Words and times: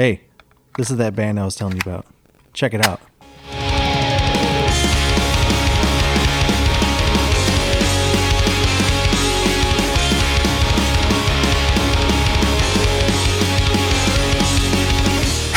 Hey, 0.00 0.22
this 0.78 0.90
is 0.90 0.96
that 0.96 1.14
band 1.14 1.38
I 1.38 1.44
was 1.44 1.54
telling 1.56 1.74
you 1.74 1.82
about. 1.84 2.06
Check 2.54 2.72
it 2.72 2.86
out. 2.86 3.02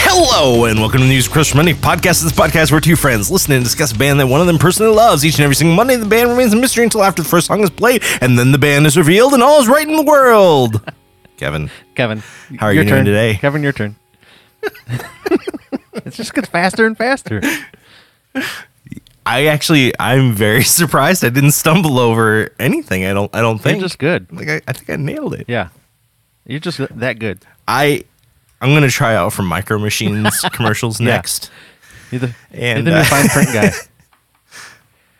Hello 0.05 0.65
and 0.65 0.79
welcome 0.79 0.99
to 0.99 1.05
the 1.05 1.09
News 1.09 1.29
Crush 1.29 1.55
Monday 1.55 1.71
podcast. 1.71 2.21
This 2.21 2.33
podcast 2.33 2.71
where 2.71 2.81
two 2.81 2.97
friends 2.97 3.31
listen 3.31 3.53
and 3.53 3.63
discuss 3.63 3.93
a 3.93 3.97
band 3.97 4.19
that 4.19 4.27
one 4.27 4.41
of 4.41 4.47
them 4.47 4.57
personally 4.57 4.93
loves. 4.93 5.25
Each 5.25 5.35
and 5.35 5.43
every 5.45 5.55
single 5.55 5.73
Monday, 5.75 5.95
the 5.95 6.05
band 6.05 6.29
remains 6.29 6.51
a 6.51 6.57
mystery 6.57 6.83
until 6.83 7.01
after 7.01 7.23
the 7.23 7.29
first 7.29 7.47
song 7.47 7.61
is 7.61 7.69
played, 7.69 8.03
and 8.19 8.37
then 8.37 8.51
the 8.51 8.57
band 8.57 8.85
is 8.87 8.97
revealed, 8.97 9.33
and 9.33 9.41
all 9.41 9.61
is 9.61 9.69
right 9.69 9.87
in 9.87 9.95
the 9.95 10.03
world. 10.03 10.81
Kevin, 11.37 11.69
Kevin, 11.95 12.19
How 12.59 12.67
are 12.67 12.73
your 12.73 12.83
you 12.83 12.89
doing 12.89 12.99
turn. 12.99 13.05
today? 13.05 13.35
Kevin, 13.35 13.63
your 13.63 13.71
turn. 13.71 13.95
it 16.05 16.11
just 16.11 16.33
gets 16.33 16.47
faster 16.49 16.85
and 16.85 16.97
faster. 16.97 17.41
I 19.25 19.45
actually 19.45 19.93
I'm 19.99 20.33
very 20.33 20.63
surprised 20.79 21.23
I 21.23 21.29
didn't 21.29 21.51
stumble 21.51 21.99
over 21.99 22.49
anything. 22.59 23.05
I 23.05 23.13
don't 23.13 23.33
I 23.33 23.41
don't 23.41 23.55
You're 23.55 23.63
think 23.63 23.81
just 23.81 23.99
good. 23.99 24.31
like 24.31 24.49
I, 24.49 24.61
I 24.67 24.73
think 24.73 24.89
I 24.89 24.95
nailed 24.97 25.33
it. 25.33 25.45
Yeah. 25.47 25.69
You're 26.45 26.59
just 26.59 26.77
that 26.79 27.19
good. 27.19 27.39
I 27.67 28.03
I'm 28.61 28.73
gonna 28.73 28.89
try 28.89 29.15
out 29.15 29.33
for 29.33 29.43
Micro 29.43 29.77
Machines 29.79 30.41
commercials 30.51 30.99
Yeah. 30.99 31.07
next. 31.07 31.51
You're 32.11 32.19
the, 32.19 32.35
And, 32.51 32.85
you're 32.85 32.93
the 32.95 32.99
uh, 33.01 33.03
fine 33.05 33.27
print 33.29 33.49
guy. 33.53 33.71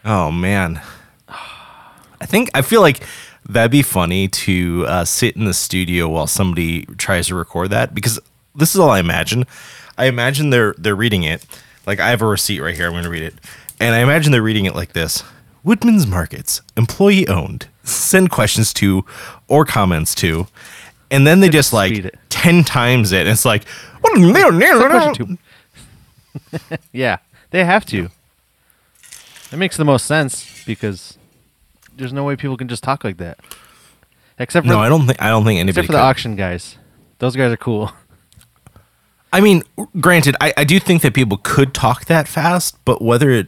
Oh 0.05 0.31
man, 0.31 0.81
I 1.29 2.25
think 2.25 2.49
I 2.53 2.61
feel 2.61 2.81
like 2.81 3.05
that'd 3.47 3.71
be 3.71 3.81
funny 3.81 4.27
to 4.27 4.85
uh, 4.87 5.05
sit 5.05 5.35
in 5.37 5.45
the 5.45 5.53
studio 5.53 6.09
while 6.09 6.27
somebody 6.27 6.85
tries 6.97 7.27
to 7.27 7.35
record 7.35 7.69
that 7.69 7.95
because 7.95 8.19
this 8.55 8.73
is 8.73 8.79
all 8.79 8.89
I 8.89 8.99
imagine. 8.99 9.45
I 9.97 10.05
imagine 10.05 10.49
they're 10.49 10.73
they're 10.77 10.95
reading 10.95 11.23
it 11.23 11.45
like 11.85 11.99
I 11.99 12.09
have 12.09 12.21
a 12.21 12.25
receipt 12.25 12.59
right 12.59 12.75
here. 12.75 12.85
I'm 12.85 12.93
going 12.93 13.03
to 13.03 13.09
read 13.09 13.23
it, 13.23 13.35
and 13.79 13.95
I 13.95 13.99
imagine 13.99 14.31
they're 14.31 14.41
reading 14.41 14.65
it 14.65 14.75
like 14.75 14.93
this: 14.93 15.23
Woodman's 15.63 16.07
Markets, 16.07 16.61
employee 16.77 17.27
owned. 17.27 17.67
Send 17.83 18.29
questions 18.29 18.73
to 18.75 19.05
or 19.47 19.65
comments 19.65 20.15
to, 20.15 20.47
and 21.11 21.27
then 21.27 21.41
they 21.41 21.49
just 21.49 21.73
like 21.73 22.15
ten 22.29 22.63
times 22.63 23.11
it. 23.11 23.21
And 23.21 23.29
it's 23.29 23.45
like, 23.45 23.65
yeah, 26.91 27.17
they 27.51 27.65
have 27.65 27.85
to. 27.87 28.09
It 29.51 29.57
makes 29.57 29.77
the 29.77 29.85
most 29.85 30.05
sense 30.05 30.63
because 30.65 31.17
there's 31.95 32.13
no 32.13 32.23
way 32.23 32.35
people 32.35 32.57
can 32.57 32.67
just 32.67 32.83
talk 32.83 33.03
like 33.03 33.17
that. 33.17 33.37
Except 34.39 34.65
for 34.65 34.73
no, 34.73 34.79
I 34.79 34.89
don't 34.89 35.05
think 35.05 35.21
I 35.21 35.29
don't 35.29 35.43
think 35.43 35.59
anybody. 35.59 35.71
except 35.71 35.87
for 35.87 35.93
the 35.93 35.99
auction 35.99 36.35
guys. 36.35 36.77
Those 37.19 37.35
guys 37.35 37.51
are 37.51 37.57
cool. 37.57 37.91
I 39.33 39.41
mean, 39.41 39.63
granted, 39.99 40.35
I, 40.39 40.53
I 40.55 40.63
do 40.63 40.79
think 40.79 41.01
that 41.01 41.13
people 41.13 41.37
could 41.41 41.73
talk 41.73 42.05
that 42.05 42.27
fast, 42.27 42.77
but 42.85 43.01
whether 43.01 43.31
it 43.31 43.47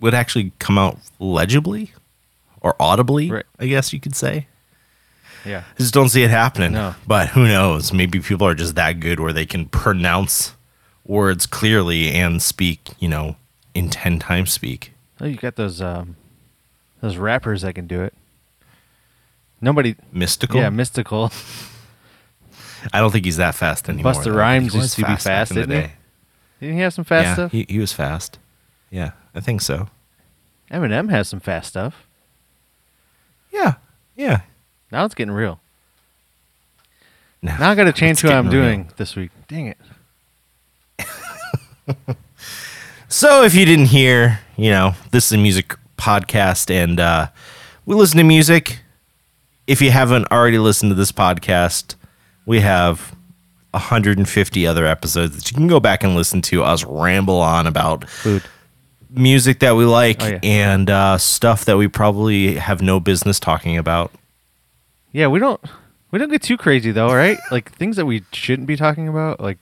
would 0.00 0.14
actually 0.14 0.52
come 0.58 0.78
out 0.78 0.98
legibly 1.20 1.92
or 2.62 2.74
audibly, 2.80 3.30
Right. 3.30 3.44
I 3.60 3.66
guess 3.66 3.92
you 3.92 4.00
could 4.00 4.16
say. 4.16 4.48
Yeah. 5.44 5.62
I 5.74 5.78
just 5.78 5.94
don't 5.94 6.08
see 6.08 6.22
it 6.24 6.30
happening. 6.30 6.72
No. 6.72 6.94
But 7.06 7.28
who 7.28 7.46
knows? 7.46 7.92
Maybe 7.92 8.18
people 8.18 8.46
are 8.46 8.54
just 8.54 8.74
that 8.74 8.98
good 8.98 9.20
where 9.20 9.32
they 9.32 9.46
can 9.46 9.66
pronounce 9.66 10.54
words 11.04 11.46
clearly 11.46 12.10
and 12.10 12.42
speak, 12.42 12.90
you 12.98 13.08
know, 13.08 13.36
in 13.74 13.88
10 13.90 14.18
times 14.18 14.52
speak. 14.52 14.92
Oh, 15.20 15.26
you 15.26 15.36
got 15.36 15.56
those 15.56 15.80
um 15.80 16.16
those 17.00 17.16
rappers 17.16 17.62
that 17.62 17.74
can 17.74 17.86
do 17.86 18.02
it. 18.02 18.12
Nobody 19.60 19.94
Mystikal? 20.14 20.56
Yeah, 20.56 20.70
Mystikal. 20.70 21.30
I 22.92 23.00
don't 23.00 23.10
think 23.10 23.24
he's 23.24 23.36
that 23.36 23.54
fast 23.54 23.88
anymore. 23.88 24.14
Though. 24.14 24.32
Rhymes 24.32 24.74
used 24.74 24.96
to 24.96 25.04
be 25.06 25.16
fast, 25.16 25.54
didn't 25.54 25.70
he? 25.70 25.90
Didn't 26.60 26.76
he 26.76 26.80
have 26.82 26.94
some 26.94 27.04
fast 27.04 27.24
yeah, 27.24 27.34
stuff? 27.34 27.52
He, 27.52 27.66
he 27.68 27.78
was 27.78 27.92
fast. 27.92 28.38
Yeah, 28.90 29.12
I 29.34 29.40
think 29.40 29.60
so. 29.60 29.88
Eminem 30.70 31.10
has 31.10 31.28
some 31.28 31.40
fast 31.40 31.68
stuff. 31.68 32.06
Yeah, 33.52 33.74
yeah. 34.16 34.40
Now 34.90 35.04
it's 35.04 35.14
getting 35.14 35.34
real. 35.34 35.60
No, 37.42 37.56
Now 37.58 37.70
I 37.70 37.74
got 37.74 37.84
to 37.84 37.92
change 37.92 38.20
who 38.20 38.28
I'm 38.28 38.48
real. 38.48 38.62
doing 38.62 38.90
this 38.96 39.14
week. 39.14 39.30
Dang 39.48 39.74
it. 40.98 42.16
So 43.08 43.44
if 43.44 43.54
you 43.54 43.64
didn't 43.64 43.86
hear, 43.86 44.40
you 44.56 44.70
know, 44.70 44.94
this 45.10 45.26
is 45.26 45.32
a 45.32 45.38
music 45.38 45.74
podcast 45.96 46.70
and 46.70 47.00
uh, 47.00 47.28
we 47.86 47.94
listen 47.94 48.18
to 48.18 48.24
music. 48.24 48.80
If 49.66 49.80
you 49.80 49.90
haven't 49.90 50.30
already 50.30 50.58
listened 50.58 50.90
to 50.90 50.94
this 50.94 51.12
podcast, 51.12 51.94
we 52.46 52.60
have 52.60 53.14
150 53.72 54.66
other 54.66 54.86
episodes 54.86 55.36
that 55.36 55.50
you 55.50 55.56
can 55.56 55.66
go 55.66 55.80
back 55.80 56.02
and 56.02 56.14
listen 56.16 56.40
to 56.42 56.62
us 56.62 56.82
ramble 56.84 57.40
on 57.40 57.66
about 57.66 58.08
Food. 58.08 58.42
music 59.10 59.58
that 59.60 59.76
we 59.76 59.84
like 59.84 60.22
Oh, 60.22 60.26
yeah. 60.28 60.38
and 60.42 60.88
uh, 60.88 61.18
stuff 61.18 61.64
that 61.66 61.76
we 61.76 61.88
probably 61.88 62.54
have 62.54 62.80
no 62.80 63.00
business 63.00 63.38
talking 63.38 63.76
about. 63.76 64.10
Yeah, 65.12 65.26
we 65.28 65.38
don't 65.38 65.60
we 66.10 66.18
don't 66.18 66.30
get 66.30 66.42
too 66.42 66.56
crazy 66.56 66.90
though, 66.92 67.12
right? 67.12 67.38
like 67.50 67.70
things 67.72 67.96
that 67.96 68.06
we 68.06 68.22
shouldn't 68.32 68.66
be 68.68 68.76
talking 68.76 69.08
about, 69.08 69.40
like 69.40 69.58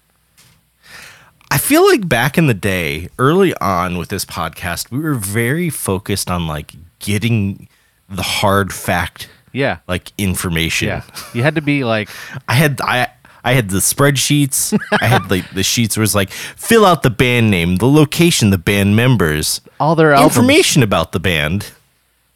I 1.51 1.59
feel 1.59 1.87
like 1.87 2.09
back 2.09 2.37
in 2.37 2.47
the 2.49 2.55
day, 2.55 3.09
early 3.19 3.55
on 3.61 3.97
with 3.99 4.09
this 4.09 4.25
podcast, 4.25 4.91
we 4.91 4.99
were 4.99 5.15
very 5.15 5.71
focused 5.71 6.29
on 6.31 6.47
like 6.49 6.73
getting 6.99 7.69
the 8.09 8.23
hard 8.23 8.73
fact 8.73 9.29
yeah. 9.55 9.79
like 9.89 10.13
information. 10.19 10.89
Yeah. 10.89 11.03
You 11.33 11.43
had 11.43 11.55
to 11.55 11.63
be 11.63 11.85
like 11.85 12.11
I 12.49 12.55
had 12.55 12.81
I 12.83 13.09
I 13.45 13.53
had 13.53 13.71
the 13.71 13.79
spreadsheets. 13.79 14.79
I 15.01 15.07
had 15.07 15.31
like 15.31 15.51
the 15.53 15.63
sheets 15.63 15.97
was 15.97 16.15
like 16.15 16.31
fill 16.31 16.85
out 16.85 17.03
the 17.03 17.11
band 17.11 17.51
name, 17.51 17.77
the 17.77 17.89
location, 17.89 18.51
the 18.51 18.59
band 18.59 18.97
members, 18.97 19.61
all 19.79 19.95
their 19.95 20.13
albums. 20.13 20.37
information 20.37 20.83
about 20.83 21.13
the 21.13 21.21
band. 21.21 21.73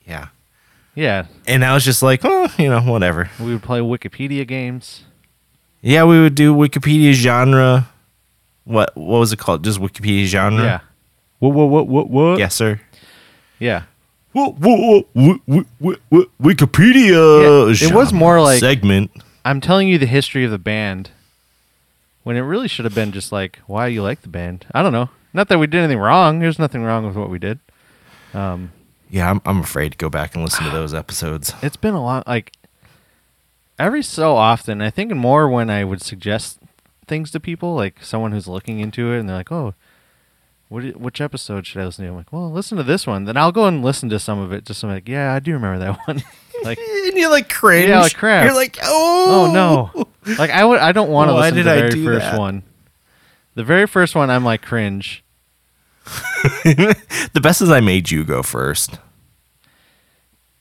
Yeah. 0.06 0.28
Yeah. 0.94 1.26
And 1.46 1.64
I 1.64 1.74
was 1.74 1.84
just 1.84 2.02
like, 2.02 2.20
oh, 2.24 2.52
you 2.58 2.68
know, 2.68 2.80
whatever. 2.80 3.30
We 3.38 3.52
would 3.52 3.62
play 3.62 3.80
Wikipedia 3.80 4.46
games. 4.46 5.04
Yeah, 5.80 6.04
we 6.04 6.20
would 6.20 6.34
do 6.34 6.54
Wikipedia 6.54 7.12
genre. 7.12 7.88
What 8.64 8.96
what 8.96 9.20
was 9.20 9.32
it 9.32 9.38
called? 9.38 9.64
Just 9.64 9.80
Wikipedia 9.80 10.24
genre? 10.24 10.62
Yeah. 10.62 10.80
What 11.38 11.50
what 11.50 11.66
what 11.66 11.86
what 11.86 12.10
what? 12.10 12.38
Yes, 12.38 12.54
sir. 12.54 12.80
Yeah. 13.58 13.84
Whoa, 14.58 15.06
whoa, 15.14 15.36
whoa, 15.48 15.64
whoa, 16.10 16.24
Wikipedia. 16.40 17.70
Yeah, 17.80 17.88
it 17.88 17.94
was 17.94 18.12
more 18.12 18.40
like- 18.40 18.60
segment. 18.60 19.10
I'm 19.44 19.60
telling 19.60 19.88
you 19.88 19.98
the 19.98 20.06
history 20.06 20.44
of 20.44 20.50
the 20.50 20.58
band 20.58 21.10
when 22.22 22.36
it 22.36 22.40
really 22.40 22.68
should 22.68 22.84
have 22.84 22.94
been 22.94 23.12
just 23.12 23.32
like 23.32 23.58
why 23.66 23.86
you 23.86 24.02
like 24.02 24.22
the 24.22 24.28
band. 24.28 24.66
I 24.74 24.82
don't 24.82 24.92
know. 24.92 25.08
Not 25.32 25.48
that 25.48 25.58
we 25.58 25.66
did 25.66 25.78
anything 25.78 25.98
wrong. 25.98 26.38
There's 26.40 26.58
nothing 26.58 26.82
wrong 26.82 27.06
with 27.06 27.16
what 27.16 27.30
we 27.30 27.38
did. 27.38 27.58
Um, 28.34 28.72
Yeah, 29.10 29.30
I'm 29.30 29.40
I'm 29.46 29.60
afraid 29.60 29.92
to 29.92 29.98
go 29.98 30.10
back 30.10 30.34
and 30.34 30.44
listen 30.44 30.64
to 30.64 30.70
those 30.70 30.92
episodes. 30.92 31.54
it's 31.62 31.76
been 31.76 31.94
a 31.94 32.02
lot 32.02 32.26
like 32.26 32.52
every 33.78 34.02
so 34.02 34.34
often 34.36 34.82
i 34.82 34.90
think 34.90 35.14
more 35.14 35.48
when 35.48 35.70
i 35.70 35.84
would 35.84 36.02
suggest 36.02 36.58
things 37.06 37.30
to 37.30 37.38
people 37.38 37.76
like 37.76 38.02
someone 38.02 38.32
who's 38.32 38.48
looking 38.48 38.80
into 38.80 39.12
it 39.12 39.20
and 39.20 39.28
they're 39.28 39.36
like 39.36 39.52
oh 39.52 39.72
what, 40.68 40.84
which 40.96 41.20
episode 41.20 41.66
should 41.66 41.80
i 41.80 41.84
listen 41.84 42.04
to? 42.04 42.10
I'm 42.10 42.16
like 42.16 42.32
well 42.32 42.50
listen 42.50 42.76
to 42.78 42.84
this 42.84 43.06
one. 43.06 43.24
Then 43.24 43.36
i'll 43.36 43.52
go 43.52 43.66
and 43.66 43.82
listen 43.82 44.08
to 44.10 44.18
some 44.18 44.38
of 44.38 44.52
it 44.52 44.64
just 44.64 44.80
so 44.80 44.88
i'm 44.88 44.94
like 44.94 45.08
yeah 45.08 45.32
i 45.34 45.38
do 45.38 45.52
remember 45.52 45.78
that 45.78 45.98
one. 46.06 46.22
Like 46.64 46.78
and 47.06 47.16
you're 47.16 47.30
like 47.30 47.48
cringe. 47.48 47.88
Yeah, 47.88 48.00
like 48.00 48.14
crap. 48.16 48.44
You're 48.44 48.54
like, 48.54 48.78
oh, 48.82 49.48
oh 49.48 49.52
no. 49.52 50.08
Like 50.38 50.50
i 50.50 50.62
would 50.64 50.78
i 50.80 50.92
don't 50.92 51.08
want 51.10 51.30
to 51.30 51.34
listen 51.34 51.56
to 51.56 51.62
the 51.62 51.72
I 51.72 51.80
very 51.88 52.04
first 52.04 52.20
that? 52.32 52.38
one. 52.38 52.62
The 53.54 53.64
very 53.64 53.86
first 53.86 54.14
one 54.14 54.28
i'm 54.30 54.44
like 54.44 54.62
cringe. 54.62 55.24
The 56.64 57.40
best 57.42 57.60
is 57.62 57.70
I 57.70 57.80
made 57.80 58.10
you 58.10 58.24
go 58.24 58.42
first. 58.42 58.98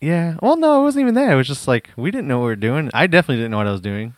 yeah. 0.01 0.38
Well 0.41 0.56
no 0.57 0.79
it 0.79 0.84
wasn't 0.84 1.01
even 1.03 1.16
that. 1.16 1.31
It 1.31 1.35
was 1.35 1.47
just 1.47 1.68
like 1.68 1.89
we 1.97 2.12
didn't 2.12 2.28
know 2.28 2.38
what 2.39 2.45
we 2.45 2.50
were 2.51 2.56
doing. 2.56 2.89
I 2.94 3.07
definitely 3.07 3.38
didn't 3.38 3.51
know 3.51 3.57
what 3.57 3.68
i 3.68 3.72
was 3.72 3.81
doing. 3.81 4.13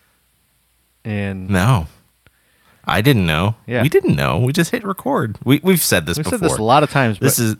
And 1.05 1.49
No, 1.49 1.87
I 2.89 3.01
didn't 3.01 3.25
know. 3.25 3.55
Yeah. 3.67 3.81
we 3.81 3.89
didn't 3.89 4.15
know. 4.15 4.39
We 4.39 4.51
just 4.53 4.71
hit 4.71 4.83
record. 4.83 5.37
We 5.43 5.59
we've 5.63 5.81
said 5.81 6.05
this 6.05 6.17
we've 6.17 6.23
before. 6.25 6.39
said 6.39 6.49
this 6.49 6.57
a 6.57 6.63
lot 6.63 6.83
of 6.83 6.91
times 6.91 7.17
but 7.19 7.25
This 7.25 7.39
is 7.39 7.55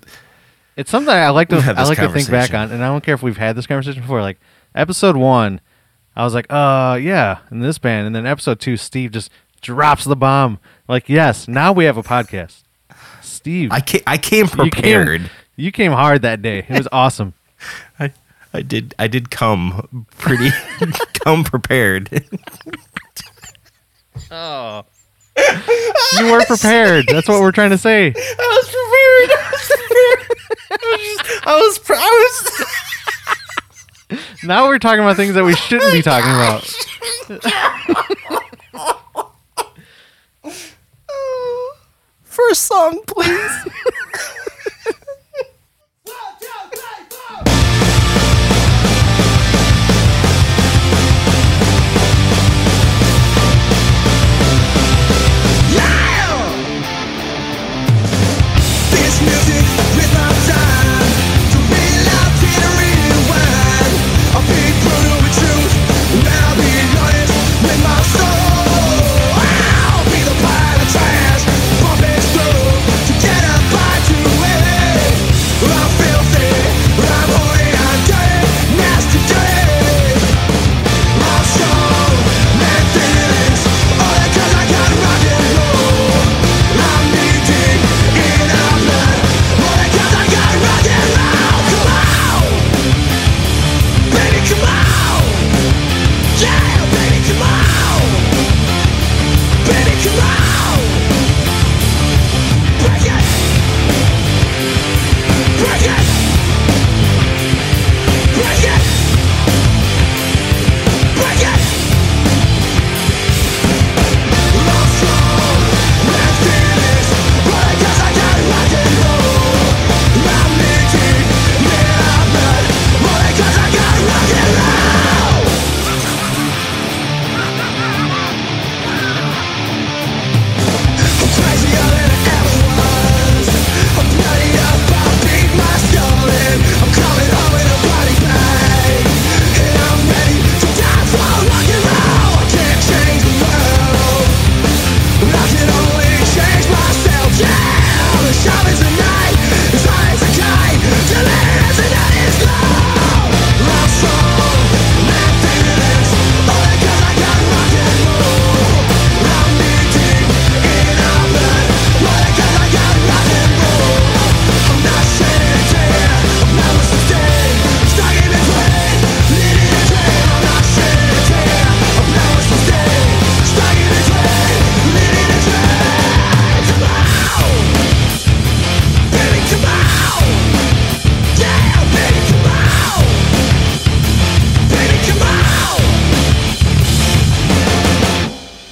It's 0.76 0.90
something 0.92 1.14
I 1.14 1.30
like 1.30 1.50
to 1.50 1.58
I 1.58 1.84
like 1.84 1.98
to 2.00 2.10
think 2.10 2.30
back 2.30 2.54
on, 2.54 2.72
and 2.72 2.84
I 2.84 2.88
don't 2.88 3.04
care 3.04 3.16
if 3.16 3.22
we've 3.24 3.38
had 3.38 3.56
this 3.56 3.68
conversation 3.68 4.02
before. 4.02 4.22
Like 4.22 4.40
episode 4.76 5.16
one, 5.18 5.62
I 6.16 6.24
was 6.24 6.34
like, 6.34 6.48
"Uh, 6.50 6.98
yeah," 7.02 7.40
in 7.52 7.60
this 7.60 7.78
band, 7.78 8.08
and 8.08 8.16
then 8.16 8.26
episode 8.26 8.60
two, 8.60 8.78
Steve 8.78 9.12
just 9.12 9.30
drops 9.62 10.06
the 10.06 10.16
bomb. 10.16 10.60
Like, 10.88 11.10
yes, 11.10 11.48
now 11.48 11.72
we 11.74 11.86
have 11.86 11.98
a 11.98 12.04
podcast. 12.04 12.64
Steve, 13.22 13.72
I 13.72 13.82
came, 13.82 14.02
I 14.08 14.18
came 14.18 14.46
you 14.46 14.52
prepared. 14.52 15.22
came, 15.22 15.30
you 15.56 15.72
came 15.72 15.92
hard 15.92 16.22
that 16.24 16.42
day. 16.42 16.60
It 16.68 16.78
was 16.78 16.88
awesome. 16.94 17.34
I 18.00 18.14
I 18.54 18.62
did 18.62 18.96
I 18.98 19.08
did 19.08 19.30
come 19.32 20.08
pretty 20.18 20.50
come 21.26 21.44
prepared. 21.44 22.24
Oh, 24.32 24.86
you 26.18 26.32
were 26.32 26.44
prepared. 26.46 27.08
That's 27.08 27.28
what 27.28 27.42
we're 27.42 27.52
trying 27.52 27.72
to 27.72 27.78
say. 27.78 28.08
I 28.16 28.62
was 28.62 28.68
prepared. 28.70 29.30
I 29.40 29.52
was 29.52 29.68
prepared. 29.68 30.38
I 30.72 30.78
was 30.92 31.02
just, 31.18 31.48
I 31.48 31.56
was 31.56 31.80
I 31.90 32.10
was 34.10 34.26
Now 34.44 34.68
we're 34.68 34.80
talking 34.80 35.02
about 35.02 35.16
things 35.16 35.34
that 35.36 35.44
we 35.44 35.56
shouldn't 35.56 35.92
be 35.94 36.02
talking 36.02 36.32
about. 36.32 36.64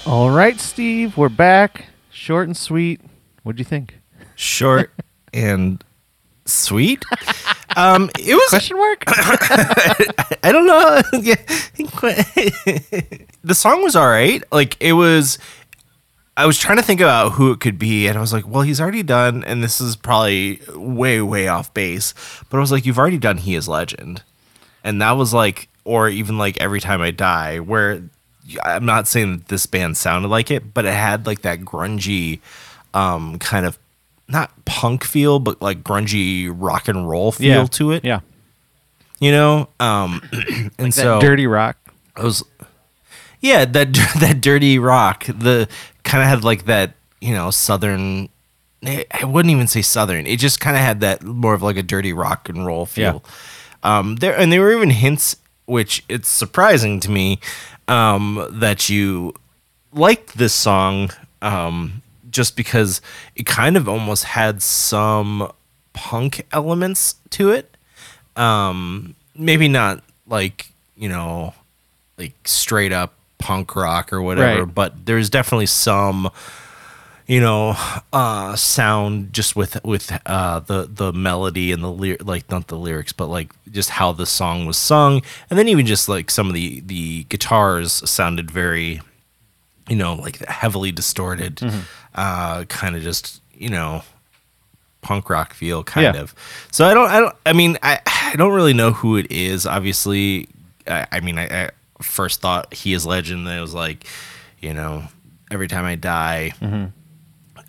All 0.08 0.32
right, 0.32 0.58
Steve, 0.58 1.18
we're 1.18 1.28
back. 1.28 1.88
Short 2.10 2.48
and 2.48 2.56
sweet. 2.56 3.02
What'd 3.44 3.60
you 3.60 3.66
think? 3.66 4.00
Short 4.36 4.90
and 5.34 5.84
sweet. 6.46 7.04
Um, 7.76 8.10
it 8.18 8.34
was 8.34 8.48
Question 8.48 8.78
mark? 8.78 9.04
I 9.08 10.54
don't 10.54 10.66
know. 10.66 11.02
The 13.44 13.54
song 13.54 13.84
was 13.84 13.98
all 13.98 14.08
right. 14.08 14.42
Like 14.50 14.78
it 14.80 14.94
was. 14.94 15.40
I 16.38 16.46
was 16.46 16.58
trying 16.58 16.78
to 16.78 16.84
think 16.84 17.02
about 17.02 17.34
who 17.34 17.52
it 17.52 17.60
could 17.60 17.78
be, 17.78 18.08
and 18.08 18.18
I 18.18 18.22
was 18.22 18.32
like, 18.32 18.48
"Well, 18.48 18.62
he's 18.62 18.80
already 18.80 19.04
done, 19.04 19.44
and 19.44 19.62
this 19.62 19.82
is 19.82 19.98
probably 19.98 20.62
way, 20.74 21.22
way 21.22 21.50
off 21.50 21.74
base." 21.74 22.14
But 22.50 22.58
I 22.58 22.60
was 22.62 22.72
like, 22.72 22.86
"You've 22.86 22.98
already 22.98 23.18
done 23.18 23.40
He 23.40 23.56
Is 23.56 23.68
Legend," 23.68 24.24
and 24.86 25.02
that 25.02 25.18
was 25.18 25.34
like, 25.34 25.68
or 25.84 26.08
even 26.08 26.38
like 26.38 26.62
Every 26.62 26.80
Time 26.80 27.02
I 27.02 27.12
Die, 27.12 27.60
where 27.60 28.04
I'm 28.64 28.86
not 28.86 29.08
saying 29.08 29.38
that 29.38 29.48
this 29.48 29.66
band 29.66 29.98
sounded 29.98 30.30
like 30.30 30.52
it, 30.52 30.74
but 30.74 30.86
it 30.86 30.94
had 30.94 31.26
like 31.26 31.42
that 31.42 31.62
grungy, 31.62 32.40
um, 32.94 33.40
kind 33.40 33.66
of 33.66 33.78
not 34.28 34.52
punk 34.66 35.04
feel, 35.04 35.40
but 35.40 35.62
like 35.62 35.84
grungy 35.84 36.54
rock 36.54 36.88
and 36.88 37.10
roll 37.10 37.32
feel 37.32 37.62
yeah. 37.62 37.66
to 37.66 37.92
it. 37.92 38.06
Yeah. 38.06 38.22
You 39.20 39.32
know, 39.32 39.70
um, 39.80 40.22
and 40.78 40.92
That 40.92 40.94
so 40.94 41.20
dirty 41.20 41.48
rock. 41.48 41.78
I 42.16 42.24
was, 42.24 42.44
yeah, 43.42 43.66
that 43.66 43.94
that 44.20 44.42
dirty 44.42 44.80
rock. 44.80 45.26
The 45.26 45.68
kind 46.04 46.24
of 46.24 46.30
had 46.30 46.44
like 46.44 46.66
that, 46.66 46.94
you 47.22 47.34
know, 47.34 47.52
southern. 47.52 48.30
I 48.84 49.26
wouldn't 49.26 49.52
even 49.52 49.68
say 49.68 49.82
southern. 49.82 50.28
It 50.28 50.38
just 50.38 50.60
kind 50.60 50.78
of 50.78 50.84
had 50.84 51.02
that 51.02 51.24
more 51.24 51.56
of 51.56 51.64
like 51.64 51.78
a 51.78 51.84
dirty 51.84 52.14
rock 52.14 52.48
and 52.48 52.66
roll 52.66 52.86
feel. 52.86 53.24
Um, 53.84 54.18
there 54.18 54.38
and 54.38 54.52
there 54.52 54.62
were 54.62 54.72
even 54.72 54.92
hints, 54.92 55.36
which 55.66 56.04
it's 56.08 56.30
surprising 56.30 57.00
to 57.02 57.12
me, 57.12 57.40
um, 57.88 58.46
that 58.52 58.90
you 58.90 59.34
liked 59.94 60.38
this 60.38 60.54
song, 60.54 61.12
um, 61.42 62.02
just 62.30 62.56
because 62.56 63.02
it 63.36 63.46
kind 63.46 63.78
of 63.78 63.88
almost 63.90 64.24
had 64.26 64.62
some 64.62 65.52
punk 65.94 66.46
elements 66.52 67.16
to 67.32 67.50
it 67.50 67.76
um 68.36 69.16
maybe 69.36 69.68
not 69.68 70.04
like 70.28 70.68
you 70.96 71.10
know 71.10 71.56
like 72.20 72.34
straight 72.46 72.92
up 72.94 73.14
punk 73.40 73.76
rock 73.76 74.14
or 74.14 74.22
whatever 74.22 74.64
Right. 74.66 74.76
but 74.76 75.08
there's 75.08 75.28
definitely 75.32 75.66
some 75.66 76.30
you 77.28 77.42
know 77.42 77.76
uh 78.14 78.56
sound 78.56 79.34
just 79.34 79.56
with 79.56 79.84
with 79.84 80.18
uh 80.26 80.60
the 80.62 80.88
the 80.90 81.12
melody 81.14 81.72
and 81.74 81.84
the 81.84 81.92
ly- 81.92 82.18
like 82.24 82.50
not 82.50 82.68
the 82.68 82.78
lyrics 82.78 83.12
but 83.14 83.28
like 83.28 83.52
just 83.72 83.90
how 83.90 84.12
the 84.14 84.26
song 84.26 84.66
was 84.66 84.78
sung. 84.78 85.22
And 85.50 85.60
then 85.60 85.68
even 85.68 85.86
just 85.86 86.08
like 86.10 86.32
some 86.32 86.48
of 86.48 86.54
the 86.54 86.80
the 86.86 87.24
guitars 87.26 87.92
sounded 88.10 88.50
very 88.50 89.02
you 89.90 89.96
know 89.96 90.16
like 90.16 90.38
heavily 90.46 90.92
distorted 90.92 91.62
uh 92.16 92.64
kind 92.66 92.96
of 92.96 93.02
just 93.04 93.42
you 93.54 93.70
know 93.70 94.04
punk 95.02 95.30
rock 95.30 95.54
feel 95.54 95.84
kind 95.84 96.16
Yeah. 96.16 96.22
of. 96.22 96.34
So 96.72 96.86
i 96.86 96.94
don't 96.94 97.10
i 97.10 97.20
don't 97.20 97.36
i 97.46 97.54
mean 97.54 97.78
i 97.84 98.00
i 98.06 98.36
don't 98.38 98.54
really 98.54 98.74
know 98.74 98.92
who 98.92 99.18
it 99.18 99.32
is 99.32 99.66
obviously. 99.66 100.48
I, 100.88 101.06
I 101.12 101.20
mean 101.20 101.38
I, 101.38 101.66
I 101.66 101.70
first 102.02 102.40
thought 102.42 102.74
he 102.74 102.94
is 102.94 103.06
legend 103.06 103.46
and 103.48 103.58
it 103.58 103.62
was 103.62 103.74
like 103.74 104.06
you 104.62 104.74
know 104.74 105.04
every 105.52 105.68
time 105.68 105.84
i 105.86 105.96
die 105.96 106.54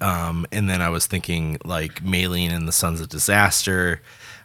um 0.01 0.47
and 0.53 0.69
then 0.71 0.81
i 0.83 0.89
was 0.89 1.07
thinking 1.07 1.59
like 1.65 2.03
maylene 2.05 2.51
and 2.53 2.67
the 2.69 2.73
sons 2.73 3.01
of 3.01 3.09
disaster 3.09 4.01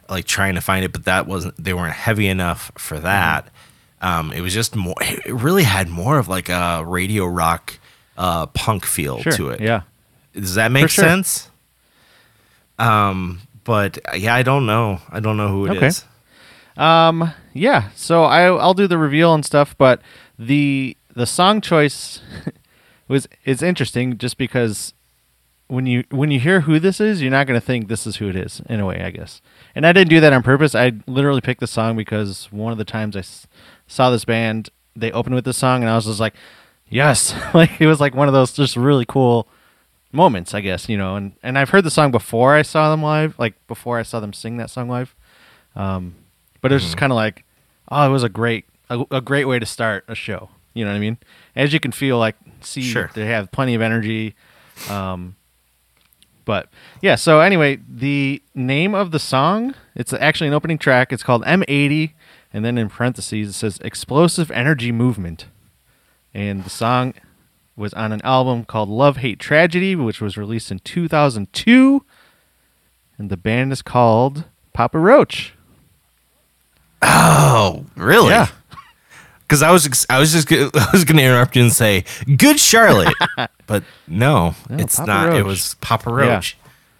like 0.08 0.24
trying 0.24 0.54
to 0.54 0.60
find 0.60 0.84
it 0.84 0.92
but 0.92 1.04
that 1.04 1.26
wasn't 1.26 1.54
they 1.62 1.72
weren't 1.72 1.94
heavy 1.94 2.26
enough 2.28 2.70
for 2.76 2.98
that 2.98 3.48
um 4.02 4.32
it 4.32 4.40
was 4.40 4.52
just 4.52 4.74
more 4.76 4.94
it 5.00 5.32
really 5.32 5.62
had 5.62 5.88
more 5.88 6.18
of 6.18 6.28
like 6.28 6.48
a 6.48 6.82
radio 6.86 7.24
rock 7.24 7.78
uh 8.18 8.46
punk 8.46 8.84
feel 8.84 9.20
Sure. 9.22 9.32
to 9.32 9.48
it 9.50 9.60
Yeah. 9.60 9.82
does 10.34 10.54
that 10.56 10.70
make 10.72 10.88
sure. 10.90 11.04
sense? 11.04 11.48
Um, 12.78 13.40
but 13.62 13.98
uh, 14.12 14.16
yeah, 14.16 14.34
I 14.34 14.42
don't 14.42 14.66
know. 14.66 15.00
I 15.10 15.20
don't 15.20 15.36
know 15.36 15.48
who 15.48 15.66
it 15.66 15.82
is. 15.82 16.04
Okay. 16.76 16.82
Um, 16.84 17.32
yeah. 17.52 17.90
So 17.94 18.24
I 18.24 18.46
I'll 18.46 18.74
do 18.74 18.86
the 18.86 18.98
reveal 18.98 19.32
and 19.34 19.44
stuff, 19.44 19.76
but 19.78 20.00
the 20.38 20.96
the 21.14 21.26
song 21.26 21.60
choice 21.60 22.20
was 23.08 23.28
is 23.44 23.62
interesting 23.62 24.18
just 24.18 24.38
because 24.38 24.92
when 25.68 25.86
you 25.86 26.04
when 26.10 26.30
you 26.30 26.38
hear 26.40 26.60
who 26.62 26.78
this 26.78 27.00
is, 27.00 27.22
you're 27.22 27.30
not 27.30 27.46
going 27.46 27.58
to 27.58 27.64
think 27.64 27.88
this 27.88 28.06
is 28.06 28.16
who 28.16 28.28
it 28.28 28.36
is 28.36 28.60
in 28.68 28.80
a 28.80 28.86
way, 28.86 29.02
I 29.02 29.10
guess. 29.10 29.40
And 29.74 29.86
I 29.86 29.92
didn't 29.92 30.10
do 30.10 30.20
that 30.20 30.32
on 30.32 30.42
purpose. 30.42 30.74
I 30.74 30.92
literally 31.06 31.40
picked 31.40 31.60
the 31.60 31.66
song 31.66 31.96
because 31.96 32.48
one 32.52 32.70
of 32.72 32.78
the 32.78 32.84
times 32.84 33.16
I 33.16 33.20
s- 33.20 33.46
saw 33.86 34.10
this 34.10 34.24
band, 34.24 34.68
they 34.94 35.10
opened 35.12 35.34
with 35.34 35.44
this 35.44 35.56
song, 35.56 35.82
and 35.82 35.90
I 35.90 35.96
was 35.96 36.04
just 36.06 36.20
like, 36.20 36.34
yes, 36.88 37.34
like 37.54 37.80
it 37.80 37.86
was 37.86 38.00
like 38.00 38.14
one 38.14 38.28
of 38.28 38.34
those 38.34 38.52
just 38.52 38.76
really 38.76 39.04
cool 39.06 39.48
moments, 40.12 40.52
I 40.54 40.60
guess, 40.60 40.88
you 40.88 40.96
know. 40.98 41.16
And 41.16 41.32
and 41.42 41.58
I've 41.58 41.70
heard 41.70 41.84
the 41.84 41.90
song 41.90 42.10
before 42.10 42.54
I 42.54 42.62
saw 42.62 42.90
them 42.90 43.02
live, 43.02 43.38
like 43.38 43.54
before 43.66 43.98
I 43.98 44.02
saw 44.02 44.20
them 44.20 44.32
sing 44.32 44.58
that 44.58 44.70
song 44.70 44.88
live. 44.88 45.14
Um, 45.76 46.14
but 46.60 46.70
it 46.70 46.74
was 46.74 46.82
Mm-hmm. 46.82 46.88
just 46.88 46.96
kind 46.98 47.12
of 47.12 47.16
like, 47.16 47.44
oh, 47.90 48.06
it 48.06 48.10
was 48.10 48.22
a 48.22 48.28
great 48.28 48.66
a, 48.90 49.02
a 49.10 49.20
great 49.20 49.46
way 49.46 49.58
to 49.58 49.66
start 49.66 50.04
a 50.08 50.14
show. 50.14 50.50
You 50.74 50.84
know 50.84 50.90
what 50.90 50.96
I 50.96 51.00
mean? 51.00 51.16
As 51.56 51.72
you 51.72 51.80
can 51.80 51.90
feel, 51.92 52.18
like 52.18 52.36
see, 52.60 52.82
Sure. 52.82 53.10
they 53.14 53.26
have 53.26 53.50
plenty 53.50 53.74
of 53.74 53.80
energy. 53.82 54.34
Um, 54.90 55.36
but 56.44 56.68
yeah, 57.00 57.14
so 57.14 57.40
anyway, 57.40 57.78
the 57.88 58.42
name 58.54 58.94
of 58.94 59.10
the 59.10 59.18
song, 59.18 59.74
it's 59.94 60.12
actually 60.12 60.48
an 60.48 60.54
opening 60.54 60.78
track. 60.78 61.12
It's 61.12 61.22
called 61.22 61.44
M80, 61.44 62.12
and 62.52 62.64
then 62.64 62.78
in 62.78 62.88
parentheses 62.88 63.48
it 63.48 63.52
says 63.52 63.78
Explosive 63.82 64.50
Energy 64.50 64.92
Movement. 64.92 65.46
And 66.32 66.64
the 66.64 66.70
song 66.70 67.14
was 67.76 67.94
on 67.94 68.12
an 68.12 68.20
album 68.22 68.64
called 68.64 68.88
Love 68.88 69.18
Hate 69.18 69.38
Tragedy, 69.38 69.96
which 69.96 70.20
was 70.20 70.36
released 70.36 70.70
in 70.70 70.78
2002. 70.80 72.04
And 73.18 73.30
the 73.30 73.36
band 73.36 73.72
is 73.72 73.82
called 73.82 74.44
Papa 74.72 74.98
Roach. 74.98 75.54
Oh, 77.02 77.86
really? 77.96 78.30
Yeah. 78.30 78.48
Because 79.54 79.62
I 79.62 79.70
was 79.70 80.06
I 80.10 80.18
was 80.18 80.32
just 80.32 80.50
I 80.52 80.88
was 80.92 81.04
going 81.04 81.18
to 81.18 81.22
interrupt 81.22 81.54
you 81.54 81.62
and 81.62 81.72
say 81.72 82.04
good 82.36 82.58
Charlotte, 82.58 83.14
but 83.68 83.84
no, 84.08 84.56
No, 84.68 84.76
it's 84.78 84.96
Papa 84.96 85.06
not. 85.06 85.36
It 85.36 85.44
was 85.44 85.74
Papa 85.80 86.10
Yeah. 86.10 86.16
Roach. 86.16 86.56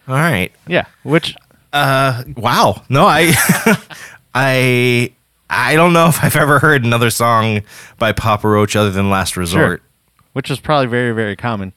All 0.06 0.14
right. 0.14 0.52
Yeah, 0.68 0.84
which 1.02 1.34
Uh, 1.72 2.22
wow. 2.36 2.80
No, 2.88 3.06
I 3.08 3.32
I 4.36 5.12
I 5.50 5.74
don't 5.74 5.92
know 5.92 6.06
if 6.06 6.22
I've 6.22 6.36
ever 6.36 6.60
heard 6.60 6.84
another 6.84 7.10
song 7.10 7.62
by 7.98 8.12
Papa 8.12 8.46
Roach 8.46 8.76
other 8.76 8.92
than 8.92 9.10
Last 9.10 9.36
Resort. 9.36 9.82
which 10.32 10.48
is 10.48 10.60
probably 10.60 10.86
very 10.86 11.10
very 11.12 11.34
common. 11.34 11.72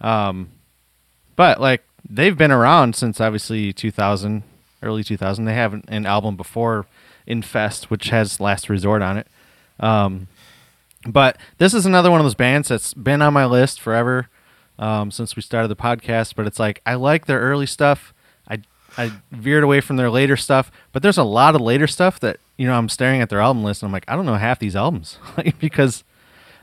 Um, 0.00 0.48
but 1.36 1.60
like 1.60 1.84
they've 2.08 2.38
been 2.38 2.50
around 2.50 2.96
since 2.96 3.20
obviously 3.20 3.74
2000, 3.74 4.42
early 4.82 5.04
2000. 5.04 5.44
They 5.44 5.52
have 5.52 5.74
an, 5.74 5.84
an 5.88 6.06
album 6.06 6.36
before 6.36 6.86
Infest, 7.26 7.90
which 7.90 8.08
has 8.08 8.40
Last 8.40 8.70
Resort 8.70 9.02
on 9.02 9.18
it. 9.18 9.26
Um, 9.80 10.28
but 11.06 11.38
this 11.58 11.74
is 11.74 11.86
another 11.86 12.10
one 12.10 12.20
of 12.20 12.24
those 12.24 12.34
bands 12.34 12.68
that's 12.68 12.94
been 12.94 13.20
on 13.22 13.32
my 13.32 13.44
list 13.44 13.80
forever 13.80 14.28
um, 14.78 15.10
since 15.10 15.36
we 15.36 15.42
started 15.42 15.68
the 15.68 15.76
podcast. 15.76 16.34
But 16.34 16.46
it's 16.46 16.58
like 16.58 16.80
I 16.86 16.94
like 16.94 17.26
their 17.26 17.40
early 17.40 17.66
stuff. 17.66 18.14
I 18.48 18.58
I 18.96 19.12
veered 19.30 19.64
away 19.64 19.80
from 19.80 19.96
their 19.96 20.10
later 20.10 20.36
stuff, 20.36 20.70
but 20.92 21.02
there's 21.02 21.18
a 21.18 21.24
lot 21.24 21.54
of 21.54 21.60
later 21.60 21.86
stuff 21.86 22.18
that 22.20 22.38
you 22.56 22.66
know 22.66 22.74
I'm 22.74 22.88
staring 22.88 23.20
at 23.20 23.28
their 23.28 23.40
album 23.40 23.64
list 23.64 23.82
and 23.82 23.88
I'm 23.88 23.92
like 23.92 24.04
I 24.08 24.16
don't 24.16 24.26
know 24.26 24.36
half 24.36 24.58
these 24.58 24.76
albums 24.76 25.18
because 25.58 26.04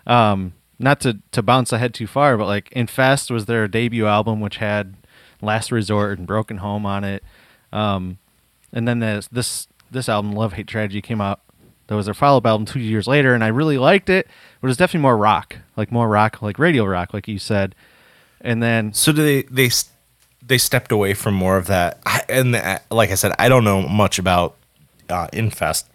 um, 0.08 0.54
not 0.80 1.00
to 1.02 1.20
to 1.32 1.42
bounce 1.44 1.72
ahead 1.72 1.94
too 1.94 2.08
far, 2.08 2.38
but 2.38 2.48
like 2.48 2.72
Infest 2.72 3.32
was 3.32 3.46
their 3.46 3.68
debut 3.68 4.08
album, 4.08 4.40
which 4.40 4.58
had 4.58 4.96
Last 5.42 5.72
Resort 5.72 6.18
and 6.18 6.28
Broken 6.28 6.58
Home 6.58 6.86
on 6.86 7.04
it. 7.04 7.24
Um, 7.72 8.18
and 8.74 8.88
then 8.88 9.00
this 9.00 9.28
this 9.28 9.68
this 9.90 10.10
album, 10.10 10.34
Love 10.34 10.54
Hate 10.54 10.68
Tragedy, 10.68 11.02
came 11.02 11.22
out. 11.22 11.42
That 11.92 11.98
was 11.98 12.06
their 12.06 12.14
follow 12.14 12.38
up 12.38 12.46
album 12.46 12.66
two 12.66 12.80
years 12.80 13.06
later, 13.06 13.34
and 13.34 13.44
I 13.44 13.48
really 13.50 13.78
liked 13.78 14.10
it. 14.10 14.26
But 14.62 14.68
it 14.68 14.70
was 14.70 14.78
definitely 14.78 15.02
more 15.02 15.18
rock, 15.18 15.58
like 15.76 15.92
more 15.92 16.08
rock, 16.08 16.42
like 16.42 16.58
radio 16.58 16.86
rock, 16.86 17.14
like 17.14 17.28
you 17.28 17.38
said. 17.38 17.76
And 18.40 18.64
then 18.64 18.94
So 18.94 19.12
do 19.12 19.22
they 19.22 19.42
they 19.42 19.70
they 20.42 20.58
stepped 20.58 20.94
away 20.94 21.14
from 21.14 21.34
more 21.34 21.58
of 21.58 21.68
that? 21.68 22.00
And 22.30 22.54
like 22.90 23.12
I 23.12 23.16
said, 23.16 23.34
I 23.38 23.50
don't 23.50 23.66
know 23.66 23.82
much 23.82 24.20
about 24.20 24.56
uh, 25.10 25.28
Infest 25.34 25.86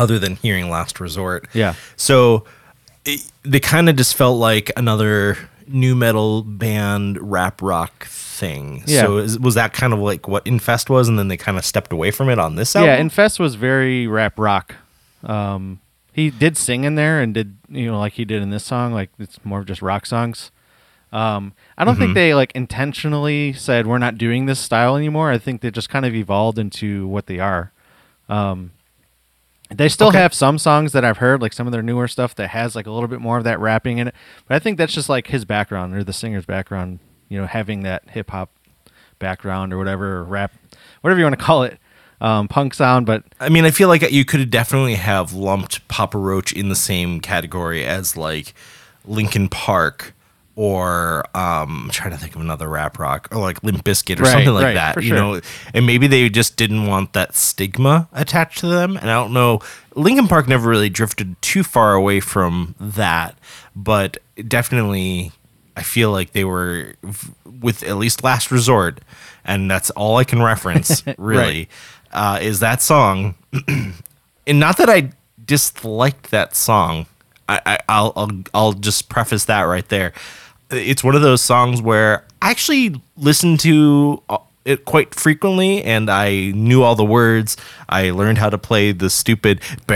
other 0.00 0.18
than 0.18 0.34
hearing 0.34 0.68
Last 0.68 0.98
Resort. 0.98 1.46
Yeah. 1.52 1.74
So 1.94 2.44
it, 3.04 3.20
they 3.44 3.60
kind 3.60 3.88
of 3.88 3.94
just 3.94 4.16
felt 4.16 4.40
like 4.40 4.72
another 4.76 5.38
nu 5.68 5.94
metal 5.94 6.42
band 6.42 7.18
rap 7.20 7.62
rock 7.62 8.06
thing. 8.06 8.82
Yeah. 8.88 9.02
So 9.02 9.18
is, 9.18 9.38
was 9.38 9.54
that 9.54 9.74
kind 9.74 9.92
of 9.92 10.00
like 10.00 10.26
what 10.26 10.44
Infest 10.44 10.90
was, 10.90 11.08
and 11.08 11.20
then 11.20 11.28
they 11.28 11.36
kind 11.36 11.56
of 11.56 11.64
stepped 11.64 11.92
away 11.92 12.10
from 12.10 12.28
it 12.30 12.40
on 12.40 12.56
this 12.56 12.74
album? 12.74 12.88
yeah, 12.88 12.96
Infest 12.96 13.38
was 13.38 13.54
very 13.54 14.08
rap 14.08 14.40
rock. 14.40 14.74
Um, 15.24 15.80
he 16.12 16.30
did 16.30 16.56
sing 16.56 16.84
in 16.84 16.94
there 16.94 17.20
and 17.20 17.34
did 17.34 17.56
you 17.68 17.86
know 17.90 17.98
like 17.98 18.12
he 18.14 18.24
did 18.24 18.42
in 18.42 18.50
this 18.50 18.64
song, 18.64 18.92
like 18.92 19.10
it's 19.18 19.42
more 19.44 19.60
of 19.60 19.66
just 19.66 19.82
rock 19.82 20.06
songs. 20.06 20.50
Um, 21.12 21.52
I 21.78 21.84
don't 21.84 21.96
think 21.96 22.14
they 22.14 22.34
like 22.34 22.50
intentionally 22.56 23.52
said 23.52 23.86
we're 23.86 23.98
not 23.98 24.18
doing 24.18 24.46
this 24.46 24.58
style 24.58 24.96
anymore. 24.96 25.30
I 25.30 25.38
think 25.38 25.60
they 25.60 25.70
just 25.70 25.88
kind 25.88 26.04
of 26.04 26.14
evolved 26.14 26.58
into 26.58 27.06
what 27.06 27.26
they 27.26 27.38
are. 27.38 27.70
Um, 28.28 28.72
they 29.70 29.88
still 29.88 30.08
Okay. 30.08 30.18
have 30.18 30.34
some 30.34 30.58
songs 30.58 30.92
that 30.92 31.04
I've 31.04 31.18
heard, 31.18 31.40
like 31.40 31.52
some 31.52 31.66
of 31.66 31.72
their 31.72 31.82
newer 31.82 32.06
stuff 32.08 32.34
that 32.34 32.48
has 32.48 32.74
like 32.76 32.86
a 32.86 32.90
little 32.90 33.08
bit 33.08 33.20
more 33.20 33.38
of 33.38 33.44
that 33.44 33.58
rapping 33.60 33.98
in 33.98 34.08
it. 34.08 34.14
But 34.46 34.56
I 34.56 34.58
think 34.58 34.76
that's 34.76 34.92
just 34.92 35.08
like 35.08 35.28
his 35.28 35.44
background 35.44 35.94
or 35.94 36.04
the 36.04 36.12
singer's 36.12 36.46
background, 36.46 36.98
you 37.28 37.40
know, 37.40 37.46
having 37.46 37.82
that 37.82 38.10
hip 38.10 38.30
hop 38.30 38.50
background 39.18 39.72
or 39.72 39.78
whatever, 39.78 40.18
or 40.18 40.24
rap, 40.24 40.52
whatever 41.00 41.18
you 41.18 41.24
want 41.24 41.38
to 41.38 41.44
call 41.44 41.62
it, 41.62 41.78
um, 42.20 42.48
punk 42.48 42.74
sound. 42.74 43.06
But 43.06 43.24
I 43.40 43.48
mean, 43.48 43.64
I 43.64 43.70
feel 43.70 43.88
like 43.88 44.10
you 44.10 44.24
could 44.24 44.50
definitely 44.50 44.94
have 44.94 45.32
lumped 45.32 45.86
Papa 45.88 46.18
Roach 46.18 46.52
in 46.52 46.68
the 46.68 46.76
same 46.76 47.20
category 47.20 47.84
as 47.84 48.16
like 48.16 48.54
Linkin 49.04 49.48
Park 49.48 50.14
or 50.56 51.24
um, 51.34 51.84
I'm 51.84 51.90
trying 51.90 52.12
to 52.12 52.16
think 52.16 52.36
of 52.36 52.40
another 52.40 52.68
rap 52.68 52.98
rock 52.98 53.28
or 53.32 53.38
like 53.38 53.62
Limp 53.64 53.82
Bizkit 53.84 54.20
or 54.20 54.22
Right, 54.22 54.32
something 54.32 54.54
like 54.54 54.64
right, 54.64 54.74
that. 54.74 54.96
You 54.96 55.08
sure. 55.08 55.16
know, 55.16 55.40
and 55.72 55.84
maybe 55.84 56.06
they 56.06 56.28
just 56.28 56.56
didn't 56.56 56.86
want 56.86 57.12
that 57.14 57.34
stigma 57.34 58.08
attached 58.12 58.58
to 58.58 58.68
them. 58.68 58.96
And 58.96 59.10
I 59.10 59.14
don't 59.14 59.32
know, 59.32 59.58
Linkin 59.96 60.28
Park 60.28 60.46
never 60.46 60.68
really 60.68 60.88
drifted 60.88 61.40
too 61.42 61.64
far 61.64 61.94
away 61.94 62.20
from 62.20 62.74
that, 62.78 63.36
but 63.74 64.18
definitely. 64.46 65.32
I 65.76 65.82
feel 65.82 66.12
like 66.12 66.30
they 66.34 66.44
were 66.44 66.94
with 67.60 67.82
at 67.82 67.96
least 67.96 68.22
Last 68.22 68.52
Resort, 68.52 69.00
and 69.44 69.68
that's 69.68 69.90
all 69.90 70.18
I 70.18 70.22
can 70.24 70.40
reference. 70.40 71.02
Really, 71.18 71.68
uh, 72.14 72.38
is 72.40 72.60
that 72.60 72.80
song 72.80 73.34
and 74.46 74.60
not 74.60 74.76
that 74.78 74.88
I 74.88 75.10
disliked 75.44 76.30
that 76.30 76.54
song. 76.56 77.06
I, 77.48 77.60
I 77.66 77.78
I'll, 77.88 78.12
I'll 78.16 78.30
I'll 78.54 78.72
just 78.72 79.08
preface 79.08 79.44
that 79.46 79.62
right 79.62 79.88
there. 79.88 80.12
It's 80.70 81.04
one 81.04 81.14
of 81.14 81.22
those 81.22 81.42
songs 81.42 81.82
where 81.82 82.24
I 82.40 82.50
actually 82.50 83.00
listened 83.16 83.60
to 83.60 84.22
uh, 84.28 84.38
it 84.64 84.86
quite 84.86 85.14
frequently, 85.14 85.84
and 85.84 86.10
I 86.10 86.52
knew 86.52 86.82
all 86.82 86.94
the 86.94 87.04
words. 87.04 87.56
I 87.88 88.10
learned 88.10 88.38
how 88.38 88.48
to 88.48 88.56
play 88.58 88.92
the 88.92 89.10
stupid 89.10 89.60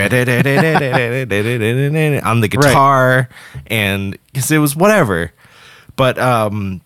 on 2.23 2.41
the 2.41 2.47
guitar, 2.47 3.29
and 3.67 4.17
because 4.31 4.51
it 4.51 4.59
was 4.59 4.75
whatever. 4.75 5.31
But 5.95 6.19
um, 6.19 6.81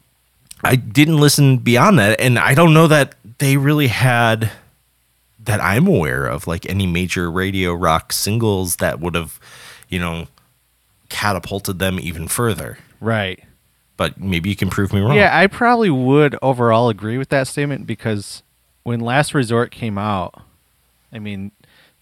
I 0.63 0.75
didn't 0.77 1.17
listen 1.17 1.57
beyond 1.57 1.99
that, 1.99 2.19
and 2.21 2.39
I 2.39 2.55
don't 2.55 2.73
know 2.73 2.87
that 2.87 3.15
they 3.39 3.57
really 3.57 3.87
had 3.87 4.49
that 5.43 5.59
I'm 5.61 5.87
aware 5.87 6.25
of, 6.25 6.47
like 6.47 6.65
any 6.69 6.87
major 6.87 7.29
radio 7.31 7.73
rock 7.73 8.13
singles 8.13 8.77
that 8.77 8.99
would 8.99 9.15
have, 9.15 9.39
you 9.89 9.99
know, 9.99 10.27
catapulted 11.09 11.79
them 11.79 11.99
even 11.99 12.27
further. 12.27 12.77
right, 12.99 13.43
But 13.97 14.19
maybe 14.19 14.49
you 14.49 14.55
can 14.55 14.69
prove 14.69 14.93
me 14.93 15.01
wrong. 15.01 15.15
yeah, 15.15 15.37
I 15.37 15.47
probably 15.47 15.89
would 15.89 16.35
overall 16.41 16.89
agree 16.89 17.17
with 17.17 17.29
that 17.29 17.47
statement 17.47 17.85
because 17.85 18.41
when 18.83 18.99
Last 18.99 19.33
Resort 19.33 19.71
came 19.71 19.97
out, 19.97 20.41
I 21.11 21.19
mean, 21.19 21.51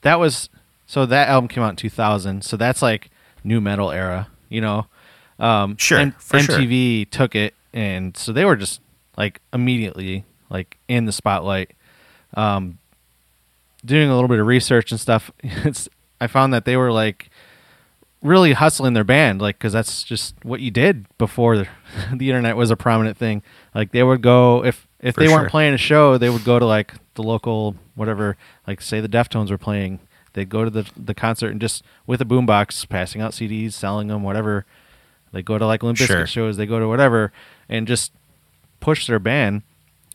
that 0.01 0.19
was 0.19 0.50
so 0.88 1.05
that 1.05 1.27
album 1.29 1.48
came 1.48 1.63
out 1.63 1.69
in 1.71 1.75
2000, 1.77 2.43
so 2.43 2.57
that's 2.57 2.81
like 2.81 3.10
nu 3.43 3.60
metal 3.62 3.91
era, 3.91 4.27
you 4.50 4.62
know. 4.62 4.86
Um, 5.39 5.75
Sure, 5.77 6.00
M- 6.00 6.12
for 6.19 6.39
sure. 6.39 6.57
MTV 6.60 7.10
took 7.10 7.36
it, 7.36 7.53
and 7.74 8.15
so 8.15 8.31
they 8.31 8.45
were 8.45 8.55
just 8.55 8.79
like 9.17 9.41
immediately 9.53 10.24
like 10.50 10.77
in 10.88 11.05
the 11.05 11.12
spotlight. 11.12 11.71
Um, 12.36 12.77
doing 13.86 14.10
a 14.10 14.14
little 14.14 14.28
bit 14.28 14.40
of 14.40 14.48
research 14.48 14.92
and 14.92 15.00
stuff, 15.00 15.32
it's 15.40 15.90
I 16.20 16.28
found 16.28 16.54
that 16.54 16.66
they 16.66 16.78
were 16.78 16.92
like 16.92 17.30
really 18.22 18.54
hustling 18.54 18.94
their 18.94 19.04
band, 19.04 19.42
like 19.42 19.58
because 19.58 19.74
that's 19.74 20.04
just 20.04 20.36
what 20.44 20.60
you 20.60 20.70
did 20.72 21.06
before 21.18 21.58
the, 21.58 21.68
the 22.14 22.30
internet 22.30 22.56
was 22.56 22.70
a 22.72 22.76
prominent 22.76 23.18
thing. 23.18 23.42
Like 23.74 23.92
they 23.92 24.04
would 24.04 24.22
go 24.22 24.64
if 24.64 24.88
if 25.00 25.16
For 25.16 25.22
they 25.22 25.28
sure. 25.28 25.38
weren't 25.40 25.50
playing 25.52 25.74
a 25.74 25.78
show, 25.78 26.18
they 26.18 26.30
would 26.30 26.44
go 26.44 26.60
to 26.60 26.66
like 26.66 26.94
the 27.16 27.24
local 27.24 27.76
whatever, 27.96 28.38
like 28.68 28.82
say 28.82 29.02
the 29.02 29.10
Deftones 29.10 29.50
were 29.50 29.58
playing. 29.58 30.00
They'd 30.34 30.50
go 30.50 30.64
to 30.64 30.70
the 30.70 30.90
the 30.96 31.14
concert 31.14 31.52
and 31.52 31.60
just 31.60 31.84
with 32.06 32.22
a 32.22 32.26
boombox, 32.26 32.88
passing 32.88 33.22
out 33.22 33.32
CDs, 33.32 33.74
selling 33.74 34.08
them, 34.08 34.24
whatever. 34.24 34.66
They 35.34 35.42
go 35.42 35.58
to 35.58 35.66
like 35.66 35.82
Limp 35.82 35.98
Bizkit 35.98 36.08
Sure. 36.08 36.28
shows. 36.28 36.58
They 36.58 36.66
go 36.66 36.80
to 36.80 36.88
whatever 36.88 37.32
and 37.70 37.88
just 37.88 38.12
push 38.80 39.08
their 39.08 39.20
band. 39.20 39.64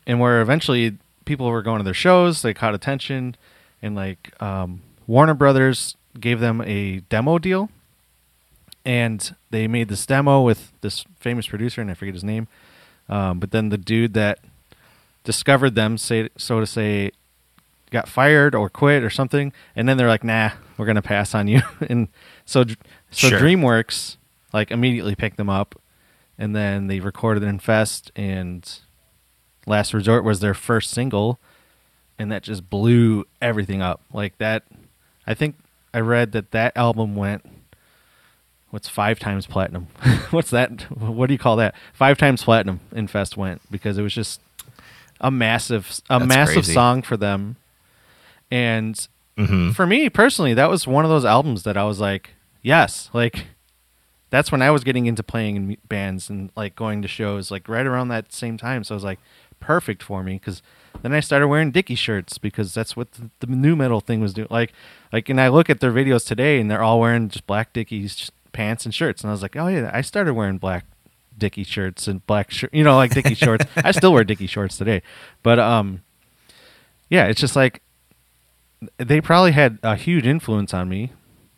And 0.06 0.20
where 0.20 0.40
eventually 0.40 0.98
people 1.24 1.48
were 1.50 1.62
going 1.62 1.78
to 1.78 1.84
their 1.84 1.94
shows, 1.94 2.42
they 2.42 2.54
caught 2.54 2.74
attention, 2.74 3.34
and 3.86 3.96
like 3.96 4.34
um, 4.42 4.82
Warner 5.06 5.34
Brothers 5.34 5.96
gave 6.18 6.40
them 6.40 6.60
a 6.62 7.00
demo 7.08 7.38
deal 7.38 7.70
and 8.86 9.34
they 9.50 9.66
made 9.66 9.88
this 9.88 10.06
demo 10.06 10.42
with 10.42 10.72
this 10.80 11.04
famous 11.18 11.48
producer, 11.48 11.80
and 11.80 11.90
I 11.90 11.94
forget 11.94 12.14
his 12.14 12.22
name. 12.22 12.46
Um, 13.08 13.40
but 13.40 13.50
then 13.50 13.68
the 13.68 13.76
dude 13.76 14.14
that 14.14 14.38
discovered 15.24 15.74
them, 15.74 15.98
say 15.98 16.28
so 16.38 16.60
to 16.60 16.66
say, 16.66 17.10
got 17.90 18.08
fired 18.08 18.54
or 18.54 18.70
quit 18.70 19.02
or 19.02 19.10
something, 19.10 19.52
and 19.74 19.88
then 19.88 19.96
they're 19.96 20.08
like, 20.08 20.22
"Nah, 20.22 20.50
we're 20.78 20.86
gonna 20.86 21.02
pass 21.02 21.34
on 21.34 21.48
you." 21.48 21.62
and 21.90 22.08
so, 22.44 22.64
so 23.10 23.28
Sure. 23.28 23.40
DreamWorks 23.40 24.16
like 24.52 24.70
immediately 24.70 25.16
picked 25.16 25.36
them 25.36 25.50
up, 25.50 25.74
and 26.38 26.54
then 26.54 26.86
they 26.86 27.00
recorded 27.00 27.42
Infest, 27.42 28.12
and 28.14 28.78
Last 29.66 29.94
Resort 29.94 30.22
was 30.22 30.38
their 30.38 30.54
first 30.54 30.92
single, 30.92 31.40
and 32.18 32.30
that 32.32 32.42
just 32.42 32.68
blew 32.70 33.26
everything 33.40 33.82
up. 33.82 34.00
Like 34.12 34.36
that, 34.38 34.64
I 35.26 35.34
think 35.34 35.56
I 35.94 36.00
read 36.00 36.32
that 36.32 36.50
that 36.52 36.76
album 36.76 37.16
went. 37.16 37.44
What's 38.70 38.88
five 38.88 39.18
times 39.18 39.46
platinum? 39.46 39.86
What's 40.30 40.50
that? 40.50 40.82
What 40.90 41.26
do 41.28 41.32
you 41.32 41.38
call 41.38 41.56
that? 41.56 41.74
Five 41.92 42.18
times 42.18 42.42
platinum. 42.44 42.80
Infest 42.92 43.36
went 43.36 43.62
because 43.70 43.96
it 43.96 44.02
was 44.02 44.12
just 44.12 44.40
a 45.20 45.30
massive, 45.30 46.00
a 46.10 46.18
That's 46.18 46.28
massive 46.28 46.54
crazy. 46.54 46.74
song 46.74 47.02
for 47.02 47.16
them, 47.16 47.56
and 48.50 49.06
hmm 49.38 49.70
for 49.70 49.86
me 49.86 50.08
personally, 50.08 50.54
that 50.54 50.70
was 50.70 50.86
one 50.86 51.04
of 51.04 51.10
those 51.10 51.24
albums 51.24 51.62
that 51.64 51.76
I 51.76 51.84
was 51.84 52.00
like, 52.00 52.30
yes, 52.62 53.10
like 53.12 53.46
that's 54.30 54.50
when 54.50 54.62
I 54.62 54.70
was 54.70 54.82
getting 54.84 55.06
into 55.06 55.22
playing 55.22 55.56
in 55.56 55.76
bands 55.88 56.28
and 56.28 56.50
like 56.56 56.74
going 56.74 57.00
to 57.02 57.08
shows, 57.08 57.50
like 57.50 57.68
right 57.68 57.86
around 57.86 58.08
that 58.08 58.32
same 58.32 58.56
time. 58.56 58.82
So 58.84 58.94
I 58.94 58.96
was 58.96 59.04
like, 59.04 59.20
perfect 59.60 60.02
for 60.02 60.22
me 60.22 60.34
because 60.34 60.62
then 61.02 61.12
I 61.12 61.20
started 61.20 61.48
wearing 61.48 61.70
Dickie 61.70 61.94
shirts 61.94 62.38
because 62.38 62.74
that's 62.74 62.96
what 62.96 63.12
the, 63.12 63.30
the 63.40 63.46
nu 63.46 63.76
metal 63.76 64.00
thing 64.00 64.20
was 64.20 64.32
doing. 64.34 64.48
Like, 64.50 64.72
like, 65.12 65.28
and 65.28 65.40
I 65.40 65.48
look 65.48 65.70
at 65.70 65.80
their 65.80 65.92
videos 65.92 66.26
today 66.26 66.60
and 66.60 66.70
they're 66.70 66.82
all 66.82 67.00
wearing 67.00 67.28
just 67.28 67.46
black 67.46 67.72
Dickies 67.72 68.30
pants 68.52 68.84
and 68.84 68.94
shirts, 68.94 69.22
and 69.22 69.30
I 69.30 69.32
was 69.32 69.42
like, 69.42 69.56
oh 69.56 69.68
yeah, 69.68 69.90
I 69.92 70.00
started 70.00 70.34
wearing 70.34 70.58
black 70.58 70.86
Dickie 71.36 71.64
shirts 71.64 72.08
and 72.08 72.26
black 72.26 72.50
shirt, 72.50 72.72
you 72.72 72.84
know, 72.84 72.96
like 72.96 73.12
Dickie 73.12 73.34
shorts. 73.44 73.64
I 73.76 73.90
still 73.92 74.12
wear 74.12 74.24
Dickie 74.24 74.46
shorts 74.46 74.78
today, 74.78 75.02
but 75.42 75.58
um, 75.58 76.02
yeah, 77.08 77.26
it's 77.26 77.40
just 77.40 77.56
like 77.56 77.82
they 78.98 79.20
probably 79.20 79.52
had 79.52 79.78
a 79.82 79.96
huge 79.96 80.26
influence 80.26 80.74
on 80.74 80.88
me. 80.88 81.12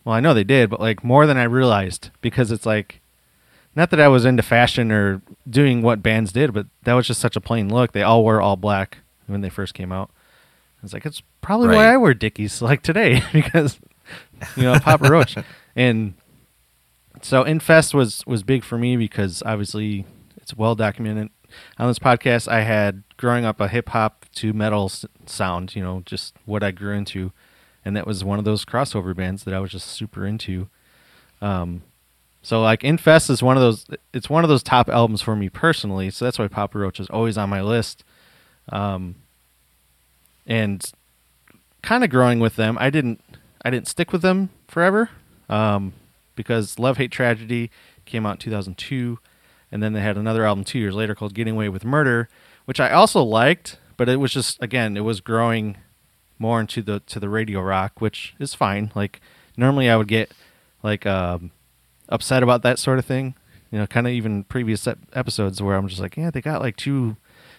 Well, 0.04 0.14
I 0.14 0.20
know 0.20 0.34
they 0.34 0.44
did, 0.44 0.70
but 0.70 0.80
like 0.80 1.04
more 1.04 1.26
than 1.26 1.36
I 1.36 1.44
realized 1.44 2.10
because 2.20 2.50
it's 2.50 2.66
like 2.66 2.97
not 3.78 3.90
that 3.90 4.00
I 4.00 4.08
was 4.08 4.24
into 4.24 4.42
fashion 4.42 4.90
or 4.90 5.22
doing 5.48 5.82
what 5.82 6.02
bands 6.02 6.32
did, 6.32 6.52
but 6.52 6.66
that 6.82 6.94
was 6.94 7.06
just 7.06 7.20
such 7.20 7.36
a 7.36 7.40
plain 7.40 7.72
look. 7.72 7.92
They 7.92 8.02
all 8.02 8.24
wore 8.24 8.40
all 8.40 8.56
black 8.56 8.98
when 9.28 9.40
they 9.40 9.48
first 9.48 9.72
came 9.72 9.92
out. 9.92 10.10
I 10.12 10.82
was 10.82 10.92
like, 10.92 11.06
it's 11.06 11.22
probably 11.40 11.68
why 11.68 11.92
I 11.92 11.96
wear 11.96 12.12
Dickies 12.12 12.60
like 12.62 12.82
today 12.82 13.22
because 13.32 13.78
you 14.56 14.64
know 14.64 14.80
Papa 14.80 15.08
Roach 15.08 15.36
and 15.76 16.14
so 17.22 17.44
Infest 17.44 17.94
was 17.94 18.26
was 18.26 18.42
big 18.42 18.64
for 18.64 18.78
me 18.78 18.96
because 18.96 19.44
obviously 19.46 20.04
it's 20.38 20.56
well 20.56 20.74
documented 20.74 21.30
on 21.78 21.86
this 21.86 22.00
podcast. 22.00 22.48
I 22.48 22.62
had 22.62 23.04
growing 23.16 23.44
up 23.44 23.60
a 23.60 23.68
hip 23.68 23.90
hop 23.90 24.26
to 24.34 24.52
metal 24.52 24.86
s- 24.86 25.06
sound, 25.24 25.76
you 25.76 25.82
know, 25.84 26.02
just 26.04 26.34
what 26.46 26.64
I 26.64 26.72
grew 26.72 26.94
into, 26.94 27.30
and 27.84 27.96
that 27.96 28.08
was 28.08 28.24
one 28.24 28.40
of 28.40 28.44
those 28.44 28.64
crossover 28.64 29.14
bands 29.14 29.44
that 29.44 29.54
I 29.54 29.60
was 29.60 29.70
just 29.70 29.86
super 29.86 30.26
into. 30.26 30.68
Um, 31.40 31.82
so 32.48 32.62
like 32.62 32.82
Infest 32.82 33.28
is 33.28 33.42
one 33.42 33.58
of 33.58 33.60
those. 33.60 33.84
It's 34.14 34.30
one 34.30 34.42
of 34.42 34.48
those 34.48 34.62
top 34.62 34.88
albums 34.88 35.20
for 35.20 35.36
me 35.36 35.50
personally. 35.50 36.08
So 36.08 36.24
that's 36.24 36.38
why 36.38 36.48
Papa 36.48 36.78
Roach 36.78 36.98
is 36.98 37.10
always 37.10 37.36
on 37.36 37.50
my 37.50 37.60
list. 37.60 38.04
Um, 38.70 39.16
and 40.46 40.82
kind 41.82 42.02
of 42.02 42.08
growing 42.08 42.40
with 42.40 42.56
them, 42.56 42.78
I 42.80 42.88
didn't. 42.88 43.22
I 43.62 43.68
didn't 43.68 43.86
stick 43.86 44.14
with 44.14 44.22
them 44.22 44.48
forever. 44.66 45.10
Um, 45.50 45.92
because 46.36 46.78
Love 46.78 46.96
Hate 46.96 47.10
Tragedy 47.10 47.70
came 48.06 48.24
out 48.24 48.36
in 48.36 48.38
2002, 48.38 49.18
and 49.70 49.82
then 49.82 49.92
they 49.92 50.00
had 50.00 50.16
another 50.16 50.46
album 50.46 50.64
two 50.64 50.78
years 50.78 50.94
later 50.94 51.14
called 51.14 51.34
Getting 51.34 51.52
Away 51.52 51.68
with 51.68 51.84
Murder, 51.84 52.30
which 52.64 52.80
I 52.80 52.92
also 52.92 53.22
liked, 53.22 53.76
but 53.98 54.08
it 54.08 54.16
was 54.16 54.32
just 54.32 54.56
again 54.62 54.96
it 54.96 55.04
was 55.04 55.20
growing 55.20 55.76
more 56.38 56.60
into 56.60 56.80
the 56.80 57.00
to 57.00 57.20
the 57.20 57.28
radio 57.28 57.60
rock, 57.60 58.00
which 58.00 58.34
is 58.38 58.54
fine. 58.54 58.90
Like 58.94 59.20
normally 59.54 59.90
I 59.90 59.96
would 59.96 60.08
get 60.08 60.32
like 60.82 61.04
um, 61.04 61.50
upset 62.08 62.42
about 62.42 62.62
that 62.62 62.78
sort 62.78 62.98
of 62.98 63.04
thing, 63.04 63.34
you 63.70 63.78
know, 63.78 63.86
kind 63.86 64.06
of 64.06 64.12
even 64.12 64.44
previous 64.44 64.86
ep- 64.86 64.98
episodes 65.12 65.60
where 65.62 65.76
I'm 65.76 65.88
just 65.88 66.00
like, 66.00 66.16
yeah, 66.16 66.30
they 66.30 66.40
got 66.40 66.60
like 66.60 66.76
too 66.76 67.16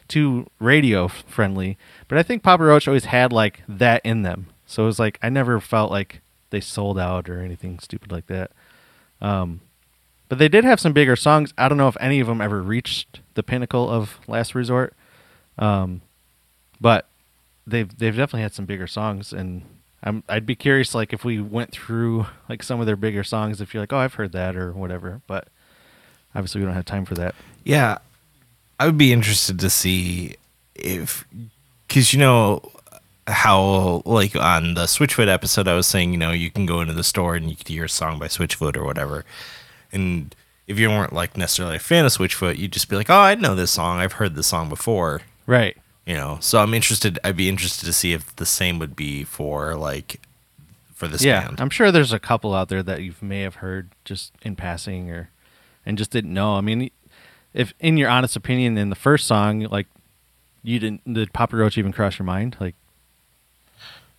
too 0.08 0.48
radio 0.60 1.08
friendly, 1.08 1.77
but 2.08 2.18
I 2.18 2.24
think 2.24 2.42
Papa 2.42 2.64
Roach 2.64 2.88
always 2.88 3.05
had 3.05 3.31
like 3.31 3.62
that 3.68 4.01
in 4.03 4.24
them, 4.24 4.48
so 4.66 4.83
it 4.83 4.88
was 4.88 5.00
like 5.00 5.20
I 5.22 5.29
never 5.29 5.59
felt 5.59 5.92
like 5.92 6.22
they 6.50 6.59
sold 6.59 6.98
out 6.98 7.29
or 7.29 7.42
anything 7.42 7.79
stupid 7.79 8.12
like 8.12 8.27
that. 8.27 8.51
Um, 9.22 9.62
but 10.29 10.38
they 10.38 10.48
did 10.48 10.64
have 10.64 10.79
some 10.79 10.94
bigger 10.94 11.16
songs. 11.16 11.53
I 11.57 11.68
don't 11.68 11.77
know 11.77 11.88
if 11.88 11.98
any 12.00 12.20
of 12.20 12.27
them 12.27 12.42
ever 12.42 12.62
reached 12.62 13.20
the 13.33 13.44
pinnacle 13.44 13.90
of 13.90 14.20
Last 14.27 14.55
Resort. 14.55 14.94
Um, 15.57 16.01
but 16.79 17.07
they've 17.68 17.96
they've 17.98 18.16
definitely 18.16 18.44
had 18.44 18.53
some 18.53 18.66
bigger 18.66 18.88
songs, 18.88 19.33
and 19.33 19.64
I'm 20.01 20.24
I'd 20.29 20.46
be 20.46 20.55
curious 20.55 20.96
like 20.96 21.14
if 21.14 21.25
we 21.25 21.42
went 21.42 21.72
through 21.72 22.25
like 22.48 22.64
some 22.64 22.79
of 22.79 22.85
their 22.85 22.96
bigger 22.96 23.24
songs, 23.24 23.62
if 23.62 23.74
you're 23.74 23.83
like, 23.83 23.94
oh, 23.94 23.98
I've 23.98 24.14
heard 24.14 24.31
that 24.31 24.55
or 24.55 24.72
whatever. 24.72 25.22
But 25.27 25.48
obviously, 26.33 26.62
we 26.62 26.66
don't 26.66 26.75
have 26.75 26.85
time 26.85 27.05
for 27.05 27.16
that. 27.16 27.35
Yeah, 27.64 27.98
I 28.79 28.85
would 28.85 28.98
be 28.98 29.12
interested 29.12 29.59
to 29.59 29.70
see 29.70 30.35
if, 30.75 31.25
because 31.88 32.14
you 32.14 32.20
know 32.20 32.62
how 33.27 34.01
like 34.05 34.35
on 34.35 34.74
the 34.75 34.85
Switchfoot 34.85 35.27
episode, 35.27 35.68
I 35.68 35.75
was 35.75 35.88
saying 35.88 36.14
you 36.14 36.18
know 36.18 36.31
you 36.31 36.50
can 36.50 36.66
go 36.66 36.81
into 36.81 36.94
the 36.94 37.03
store 37.03 37.35
and 37.35 37.50
you 37.50 37.55
could 37.55 37.68
hear 37.68 37.85
a 37.85 37.90
song 37.90 38.20
by 38.20 38.27
Switchfoot 38.27 38.77
or 38.77 38.85
whatever, 38.85 39.25
and 39.92 40.33
if 40.66 40.79
you 40.79 40.88
weren't 40.88 41.14
like 41.14 41.35
necessarily 41.35 41.75
a 41.75 41.79
fan 41.79 42.05
of 42.05 42.12
Switchfoot, 42.12 42.57
you'd 42.57 42.72
just 42.72 42.90
be 42.90 42.96
like, 42.96 43.09
oh, 43.09 43.20
I 43.20 43.35
know 43.35 43.55
this 43.55 43.72
song, 43.72 44.00
I've 44.00 44.14
heard 44.14 44.35
this 44.35 44.48
song 44.48 44.70
before, 44.70 45.22
Right. 45.46 45.75
You 46.09 46.15
know. 46.15 46.39
So 46.41 46.59
I'm 46.59 46.74
interested. 46.74 47.19
I'd 47.24 47.37
be 47.37 47.48
interested 47.48 47.85
to 47.85 47.93
see 47.93 48.13
if 48.13 48.35
the 48.35 48.45
same 48.45 48.79
would 48.79 48.95
be 48.95 49.24
for 49.24 49.75
like 49.75 50.19
for 50.91 51.07
this 51.07 51.24
yeah, 51.24 51.45
band. 51.45 51.61
I'm 51.61 51.69
sure 51.69 51.91
there's 51.91 52.11
a 52.11 52.19
couple 52.19 52.55
out 52.55 52.67
there 52.67 52.81
that 52.81 53.03
you 53.03 53.13
may 53.22 53.41
have 53.41 53.55
heard 53.55 53.91
just 54.03 54.33
in 54.41 54.55
passing 54.55 55.11
or 55.11 55.29
and 55.85 56.00
just 56.00 56.09
didn't 56.09 56.33
know. 56.33 56.55
I 56.55 56.61
mean, 56.61 56.89
if 57.53 57.75
in 57.79 57.95
your 57.95 58.09
honest 58.09 58.35
opinion, 58.35 58.75
in 58.77 58.89
the 58.89 58.95
first 58.95 59.27
song, 59.27 59.61
like 59.61 59.85
you 60.63 60.79
didn't, 60.79 61.13
did 61.13 61.31
Papa 61.31 61.55
Roach 61.55 61.77
even 61.77 61.93
cross 61.93 62.17
your 62.17 62.25
mind? 62.25 62.57
Like, 62.59 62.75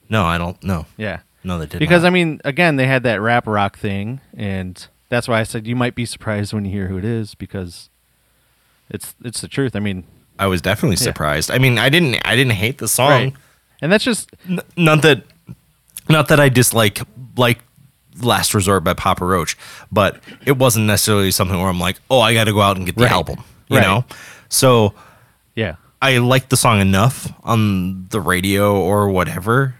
no, 0.08 0.24
I 0.24 0.38
don't. 0.38 0.62
know 0.62 0.86
yeah, 0.96 1.20
no, 1.42 1.58
they 1.58 1.66
didn't 1.66 1.80
because 1.80 2.04
not. 2.04 2.08
I 2.08 2.10
mean, 2.10 2.40
again, 2.44 2.76
they 2.76 2.86
had 2.86 3.02
that 3.02 3.20
rap 3.20 3.48
rock 3.48 3.76
thing, 3.76 4.20
and 4.32 4.86
that's 5.08 5.26
why 5.26 5.40
I 5.40 5.42
said 5.42 5.66
you 5.66 5.74
might 5.74 5.96
be 5.96 6.06
surprised 6.06 6.52
when 6.52 6.64
you 6.64 6.70
hear 6.70 6.86
who 6.86 6.98
it 6.98 7.04
is 7.04 7.34
because 7.34 7.90
it's 8.88 9.16
it's 9.24 9.40
the 9.40 9.48
truth. 9.48 9.74
I 9.74 9.80
mean, 9.80 10.04
I 10.40 10.46
was 10.46 10.60
definitely 10.60 10.96
Yeah. 10.96 11.04
surprised. 11.12 11.50
I 11.50 11.58
mean, 11.58 11.78
I 11.78 11.88
didn't. 11.88 12.16
I 12.24 12.34
didn't 12.34 12.54
hate 12.54 12.78
the 12.78 12.88
song. 12.88 13.10
right, 13.10 13.34
and 13.82 13.92
that's 13.92 14.02
just 14.04 14.30
N- 14.48 14.60
not 14.76 15.02
that 15.02 15.22
not 16.08 16.28
that 16.28 16.40
I 16.40 16.48
dislike 16.48 17.00
like 17.36 17.60
Last 18.20 18.54
Resort 18.54 18.82
by 18.82 18.94
Papa 18.94 19.24
Roach, 19.24 19.56
but 19.92 20.20
it 20.46 20.56
wasn't 20.58 20.86
necessarily 20.86 21.30
something 21.30 21.56
where 21.58 21.68
I'm 21.68 21.78
like, 21.78 21.96
oh, 22.10 22.20
I 22.20 22.34
got 22.34 22.44
to 22.44 22.52
go 22.52 22.60
out 22.60 22.76
and 22.76 22.84
get 22.86 22.96
the 22.96 23.04
Right. 23.04 23.12
album, 23.12 23.38
you 23.68 23.76
Right. 23.78 23.86
know. 23.86 24.04
So 24.48 24.94
yeah, 25.54 25.76
I 26.02 26.18
liked 26.18 26.50
the 26.50 26.56
song 26.56 26.80
enough 26.80 27.32
on 27.44 28.06
the 28.10 28.20
radio 28.20 28.74
or 28.74 29.08
whatever, 29.10 29.74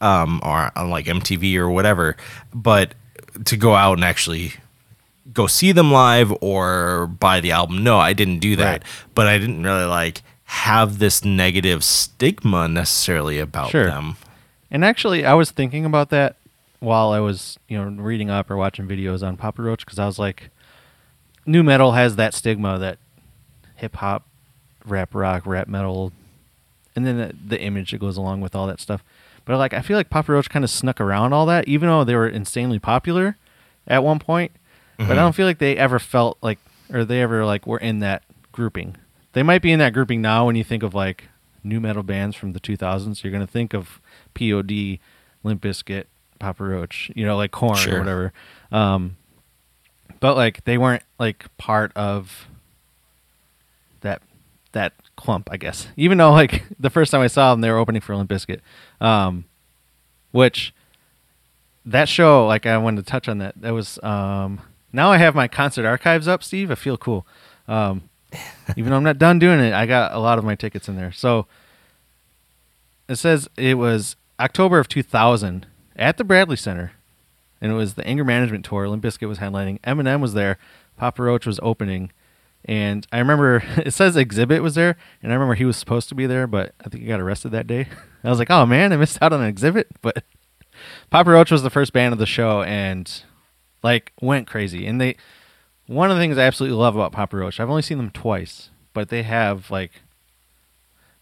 um, 0.00 0.40
or 0.42 0.70
on 0.76 0.88
like 0.90 1.06
MTV 1.06 1.56
or 1.58 1.68
whatever, 1.68 2.16
but 2.54 2.94
to 3.44 3.56
go 3.56 3.74
out 3.74 3.94
and 3.98 4.04
actually 4.04 4.54
go 5.36 5.46
see 5.46 5.70
them 5.70 5.92
live 5.92 6.32
or 6.40 7.06
buy 7.06 7.40
the 7.40 7.52
album, 7.52 7.84
no, 7.84 7.98
I 7.98 8.12
didn't 8.12 8.40
do 8.40 8.56
that. 8.56 8.82
Right. 8.82 8.82
But 9.14 9.26
I 9.28 9.38
didn't 9.38 9.62
really 9.62 9.84
like 9.84 10.22
have 10.44 10.98
this 10.98 11.24
negative 11.24 11.84
stigma 11.84 12.66
necessarily 12.68 13.38
about 13.38 13.70
Sure. 13.70 13.86
them. 13.86 14.16
And 14.70 14.84
actually, 14.84 15.24
I 15.24 15.34
was 15.34 15.50
thinking 15.52 15.84
about 15.84 16.10
that 16.10 16.36
while 16.80 17.10
I 17.10 17.20
was, 17.20 17.58
you 17.68 17.76
know, 17.78 18.02
reading 18.02 18.30
up 18.30 18.50
or 18.50 18.56
watching 18.56 18.86
videos 18.88 19.26
on 19.26 19.36
Papa 19.36 19.62
Roach 19.62 19.84
because 19.84 19.98
I 19.98 20.06
was 20.06 20.18
like, 20.18 20.50
nu 21.44 21.62
metal 21.62 21.92
has 21.92 22.16
that 22.16 22.34
stigma 22.34 22.78
that 22.78 22.98
hip 23.76 23.96
hop, 23.96 24.24
rap 24.84 25.14
rock, 25.14 25.46
rap 25.46 25.68
metal, 25.68 26.12
and 26.94 27.06
then 27.06 27.18
the, 27.18 27.34
the 27.48 27.60
image 27.60 27.90
that 27.92 27.98
goes 27.98 28.16
along 28.16 28.40
with 28.40 28.54
all 28.54 28.66
that 28.66 28.80
stuff. 28.80 29.04
But 29.44 29.58
like, 29.58 29.74
I 29.74 29.80
feel 29.80 29.96
like 29.96 30.10
Papa 30.10 30.32
Roach 30.32 30.50
kind 30.50 30.64
of 30.64 30.70
snuck 30.70 31.00
around 31.00 31.32
all 31.32 31.46
that, 31.46 31.68
even 31.68 31.88
though 31.88 32.02
they 32.04 32.16
were 32.16 32.28
insanely 32.28 32.78
popular 32.78 33.36
at 33.86 34.02
one 34.02 34.18
point. 34.18 34.50
But 34.98 35.10
I 35.10 35.12
Mhm. 35.12 35.16
don't 35.16 35.32
feel 35.34 35.46
like 35.46 35.58
they 35.58 35.76
ever 35.76 35.98
felt 35.98 36.38
like, 36.42 36.58
or 36.92 37.04
they 37.04 37.20
ever 37.22 37.44
like 37.44 37.66
were 37.66 37.78
in 37.78 37.98
that 38.00 38.22
grouping. 38.52 38.96
They 39.32 39.42
might 39.42 39.60
be 39.62 39.72
in 39.72 39.78
that 39.80 39.92
grouping 39.92 40.22
now 40.22 40.46
when 40.46 40.56
you 40.56 40.64
think 40.64 40.82
of 40.82 40.94
like 40.94 41.24
nu 41.62 41.80
metal 41.80 42.02
bands 42.02 42.36
from 42.36 42.52
the 42.52 42.60
2000s. 42.60 43.22
You're 43.22 43.32
gonna 43.32 43.46
think 43.46 43.74
of 43.74 44.00
POD, 44.34 44.98
Limp 45.42 45.60
Bizkit, 45.62 46.04
Papa 46.38 46.64
Roach, 46.64 47.10
you 47.14 47.26
know, 47.26 47.36
like 47.36 47.50
Korn 47.50 47.76
Sure. 47.76 47.96
or 47.96 47.98
whatever. 47.98 48.32
Um, 48.72 49.16
but 50.20 50.36
like 50.36 50.64
they 50.64 50.78
weren't 50.78 51.02
like 51.18 51.44
part 51.58 51.92
of 51.94 52.46
that 54.00 54.22
that 54.72 54.92
clump, 55.16 55.48
I 55.50 55.56
guess. 55.56 55.88
Even 55.96 56.18
though 56.18 56.32
like 56.32 56.64
the 56.80 56.90
first 56.90 57.10
time 57.10 57.20
I 57.20 57.26
saw 57.26 57.50
them, 57.52 57.60
they 57.60 57.70
were 57.70 57.78
opening 57.78 58.00
for 58.00 58.16
Limp 58.16 58.30
Bizkit, 58.30 58.60
um, 59.00 59.44
which 60.32 60.72
that 61.84 62.08
show, 62.08 62.46
like 62.46 62.66
I 62.66 62.76
wanted 62.78 63.04
to 63.04 63.10
touch 63.10 63.28
on 63.28 63.38
that. 63.38 63.60
That 63.60 63.72
was 63.72 63.98
um, 64.02 64.60
now 64.96 65.12
I 65.12 65.18
have 65.18 65.34
my 65.34 65.46
concert 65.46 65.86
archives 65.86 66.26
up, 66.26 66.42
Steve. 66.42 66.70
I 66.70 66.74
feel 66.74 66.96
cool. 66.96 67.26
Um, 67.68 68.08
even 68.76 68.90
though 68.90 68.96
I'm 68.96 69.04
not 69.04 69.18
done 69.18 69.38
doing 69.38 69.60
it, 69.60 69.72
I 69.72 69.86
got 69.86 70.12
a 70.12 70.18
lot 70.18 70.38
of 70.38 70.44
my 70.44 70.54
tickets 70.54 70.88
in 70.88 70.96
there. 70.96 71.12
So 71.12 71.46
it 73.08 73.16
says 73.16 73.48
it 73.56 73.78
was 73.78 74.16
October 74.40 74.78
of 74.78 74.88
2000 74.88 75.66
at 75.96 76.16
the 76.16 76.24
Bradley 76.24 76.56
Center, 76.56 76.92
and 77.60 77.70
it 77.70 77.74
was 77.74 77.94
the 77.94 78.06
Anger 78.06 78.24
Management 78.24 78.64
Tour. 78.64 78.88
Limp 78.88 79.04
Bizkit 79.04 79.28
was 79.28 79.38
headlining. 79.38 79.80
Eminem 79.82 80.20
was 80.20 80.34
there. 80.34 80.58
Papa 80.96 81.22
Roach 81.22 81.46
was 81.46 81.60
opening. 81.62 82.10
And 82.64 83.06
I 83.12 83.18
remember 83.18 83.62
it 83.76 83.92
says 83.92 84.16
Xzibit 84.16 84.62
was 84.62 84.74
there, 84.74 84.96
and 85.22 85.30
I 85.30 85.34
remember 85.34 85.54
he 85.54 85.64
was 85.64 85.76
supposed 85.76 86.08
to 86.08 86.14
be 86.14 86.26
there, 86.26 86.46
but 86.46 86.74
I 86.84 86.88
think 86.88 87.02
he 87.02 87.08
got 87.08 87.20
arrested 87.20 87.50
that 87.50 87.66
day. 87.66 87.88
I 88.24 88.30
was 88.30 88.38
like, 88.38 88.50
oh 88.50 88.66
man, 88.66 88.92
I 88.92 88.96
missed 88.96 89.18
out 89.22 89.32
on 89.32 89.42
an 89.42 89.54
Xzibit. 89.54 89.84
But 90.02 90.24
Papa 91.10 91.30
Roach 91.30 91.50
was 91.50 91.62
the 91.62 91.70
first 91.70 91.92
band 91.92 92.12
of 92.12 92.18
the 92.18 92.26
show, 92.26 92.62
and 92.62 93.22
like 93.82 94.12
went 94.20 94.46
crazy. 94.46 94.86
And 94.86 95.00
they, 95.00 95.16
one 95.86 96.10
of 96.10 96.16
the 96.16 96.22
things 96.22 96.38
I 96.38 96.42
absolutely 96.42 96.78
love 96.78 96.96
about 96.96 97.12
Papa 97.12 97.36
Roach, 97.36 97.60
I've 97.60 97.70
only 97.70 97.82
seen 97.82 97.98
them 97.98 98.10
twice, 98.10 98.70
but 98.92 99.08
they 99.08 99.22
have 99.22 99.70
like, 99.70 99.92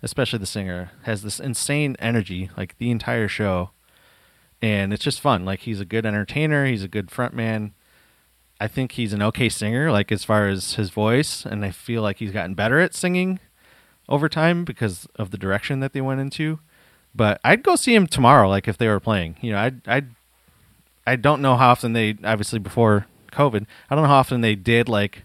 especially 0.03 0.39
the 0.39 0.47
singer 0.47 0.91
has 1.03 1.23
this 1.23 1.41
insane 1.41 1.97
energy, 1.99 2.51
like 2.57 2.77
the 2.79 2.91
entire 2.91 3.29
show, 3.29 3.71
and 4.61 4.93
it's 4.93 5.05
just 5.05 5.21
fun. 5.21 5.45
Like 5.45 5.61
he's 5.61 5.81
a 5.81 5.85
good 5.85 6.07
entertainer, 6.07 6.67
he's 6.67 6.83
a 6.83 6.89
good 6.89 7.09
frontman. 7.09 7.73
I 8.61 8.69
think 8.69 8.93
he's 8.93 9.13
an 9.13 9.23
okay 9.23 9.49
singer, 9.49 9.91
like 9.91 10.13
as 10.13 10.25
far 10.25 10.49
as 10.49 10.75
his 10.75 10.91
voice, 10.91 11.45
and 11.45 11.65
I 11.65 11.71
feel 11.71 12.03
like 12.03 12.19
he's 12.19 12.31
gotten 12.31 12.55
better 12.55 12.81
at 12.81 12.95
singing 12.95 13.41
over 14.09 14.29
time 14.29 14.65
because 14.65 15.07
of 15.17 15.31
the 15.31 15.39
direction 15.39 15.81
that 15.81 15.93
they 15.93 16.01
went 16.01 16.21
into. 16.21 16.61
But 17.15 17.41
I'd 17.45 17.63
go 17.63 17.77
see 17.77 17.95
him 17.95 18.07
tomorrow, 18.07 18.49
like 18.49 18.69
if 18.69 18.79
they 18.79 18.89
were 18.89 19.01
playing. 19.01 19.37
You 19.41 19.53
know, 19.53 19.59
I'd, 19.59 19.89
I'd, 19.89 20.09
I 21.07 21.17
don't 21.17 21.43
know 21.43 21.57
how 21.57 21.71
often 21.71 21.93
they, 21.93 22.17
obviously 22.25 22.59
before 22.59 23.07
COVID, 23.33 23.67
I 23.91 23.95
don't 23.95 24.05
know 24.05 24.09
how 24.09 24.17
often 24.17 24.41
they 24.41 24.55
did 24.55 24.89
like 24.89 25.25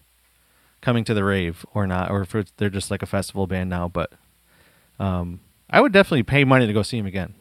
coming 0.82 1.04
to 1.06 1.14
the 1.14 1.24
rave 1.24 1.66
or 1.74 1.88
not, 1.88 2.12
or 2.12 2.22
if 2.22 2.36
it's, 2.36 2.52
they're 2.58 2.70
just 2.70 2.92
like 2.92 3.02
a 3.02 3.06
festival 3.06 3.48
band 3.48 3.70
now. 3.70 3.88
But 3.88 4.12
um, 5.00 5.40
I 5.70 5.82
would 5.82 5.92
definitely 5.92 6.24
pay 6.24 6.44
money 6.44 6.68
to 6.68 6.74
go 6.74 6.82
see 6.84 6.98
him 6.98 7.06
again, 7.06 7.34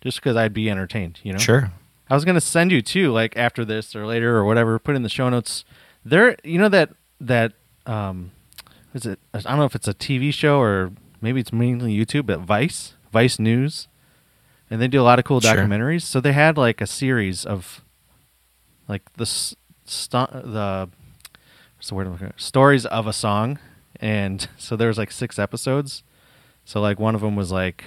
just 0.00 0.18
because 0.18 0.36
I'd 0.36 0.54
be 0.54 0.70
entertained. 0.70 1.20
You 1.22 1.32
know, 1.32 1.38
Sure. 1.38 1.72
I 2.08 2.14
was 2.14 2.24
gonna 2.24 2.40
send 2.40 2.72
you 2.72 2.82
too, 2.82 3.12
like 3.12 3.36
after 3.36 3.64
this 3.64 3.94
or 3.94 4.04
later 4.04 4.36
or 4.36 4.44
whatever. 4.44 4.78
Put 4.80 4.96
in 4.96 5.02
the 5.02 5.08
show 5.08 5.28
notes. 5.28 5.64
There, 6.04 6.36
you 6.42 6.58
know 6.58 6.68
that 6.68 6.90
that 7.20 7.52
um, 7.86 8.32
is 8.94 9.06
it? 9.06 9.20
I 9.32 9.38
don't 9.40 9.58
know 9.58 9.64
if 9.64 9.76
it's 9.76 9.86
a 9.86 9.94
TV 9.94 10.34
show 10.34 10.58
or 10.58 10.90
maybe 11.20 11.38
it's 11.38 11.52
mainly 11.52 11.96
YouTube. 11.96 12.26
But 12.26 12.40
Vice, 12.40 12.94
Vice 13.12 13.38
News, 13.38 13.86
and 14.70 14.80
they 14.80 14.88
do 14.88 15.00
a 15.00 15.04
lot 15.04 15.18
of 15.18 15.24
cool 15.24 15.40
Sure. 15.40 15.54
documentaries. 15.54 16.02
So 16.02 16.20
they 16.20 16.32
had 16.32 16.56
like 16.56 16.80
a 16.80 16.86
series 16.86 17.44
of 17.44 17.82
like 18.88 19.02
the 19.14 19.22
s- 19.22 19.54
sto- 19.84 20.28
the 20.44 20.88
what's 21.76 21.88
the 21.88 21.94
word 21.94 22.06
I'm 22.06 22.12
looking 22.12 22.28
at? 22.28 22.40
stories 22.40 22.86
of 22.86 23.06
a 23.06 23.12
song, 23.12 23.58
and 24.00 24.46
so 24.58 24.76
there 24.76 24.88
was 24.88 24.98
like 24.98 25.10
six 25.12 25.38
episodes. 25.38 26.02
So 26.64 26.80
like 26.80 26.98
one 27.00 27.14
of 27.14 27.20
them 27.20 27.36
was 27.36 27.50
like 27.50 27.84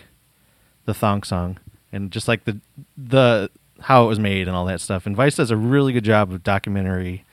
the 0.86 0.94
thong 0.94 1.24
song 1.24 1.58
and 1.94 2.12
just 2.12 2.28
like 2.28 2.44
the 2.44 2.60
the 2.98 3.50
how 3.82 4.04
it 4.06 4.08
was 4.08 4.20
made 4.20 4.48
and 4.48 4.56
all 4.56 4.66
that 4.66 4.82
stuff. 4.82 5.06
And 5.06 5.16
Vice 5.16 5.36
does 5.36 5.52
a 5.52 5.58
really 5.58 5.94
good 5.94 6.04
job 6.04 6.32
of 6.32 6.44
documentary 6.44 7.24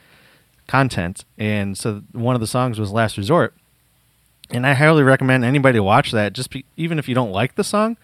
content. 0.67 1.25
And 1.39 1.77
so 1.77 2.03
one 2.13 2.35
of 2.35 2.41
the 2.41 2.47
songs 2.47 2.79
was 2.79 2.93
Last 2.93 3.17
Resort. 3.17 3.55
And 4.51 4.67
I 4.67 4.75
highly 4.75 5.03
recommend 5.05 5.45
anybody 5.45 5.79
watch 5.79 6.11
that 6.13 6.33
just 6.33 6.51
be, 6.51 6.65
even 6.77 6.99
if 6.99 7.09
you 7.09 7.15
don't 7.15 7.31
like 7.31 7.55
the 7.55 7.63
song. 7.65 7.97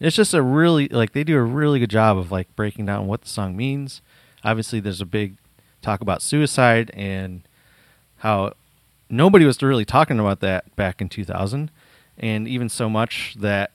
It's 0.00 0.16
just 0.16 0.34
a 0.34 0.42
really 0.42 0.88
like 0.88 1.12
they 1.12 1.24
do 1.24 1.36
a 1.36 1.42
really 1.42 1.78
good 1.80 1.90
job 1.90 2.16
of 2.18 2.30
like 2.30 2.54
breaking 2.56 2.86
down 2.86 3.06
what 3.06 3.22
the 3.22 3.28
song 3.28 3.56
means. 3.56 4.00
Obviously 4.44 4.80
there's 4.80 5.00
a 5.00 5.06
big 5.06 5.36
talk 5.82 6.00
about 6.00 6.22
suicide 6.22 6.90
and 6.94 7.42
how 8.18 8.52
nobody 9.10 9.44
was 9.44 9.62
really 9.62 9.84
talking 9.84 10.18
about 10.18 10.40
that 10.40 10.74
back 10.76 11.00
in 11.00 11.08
2000 11.08 11.70
and 12.18 12.48
even 12.48 12.68
so 12.68 12.88
much 12.90 13.36
that 13.38 13.70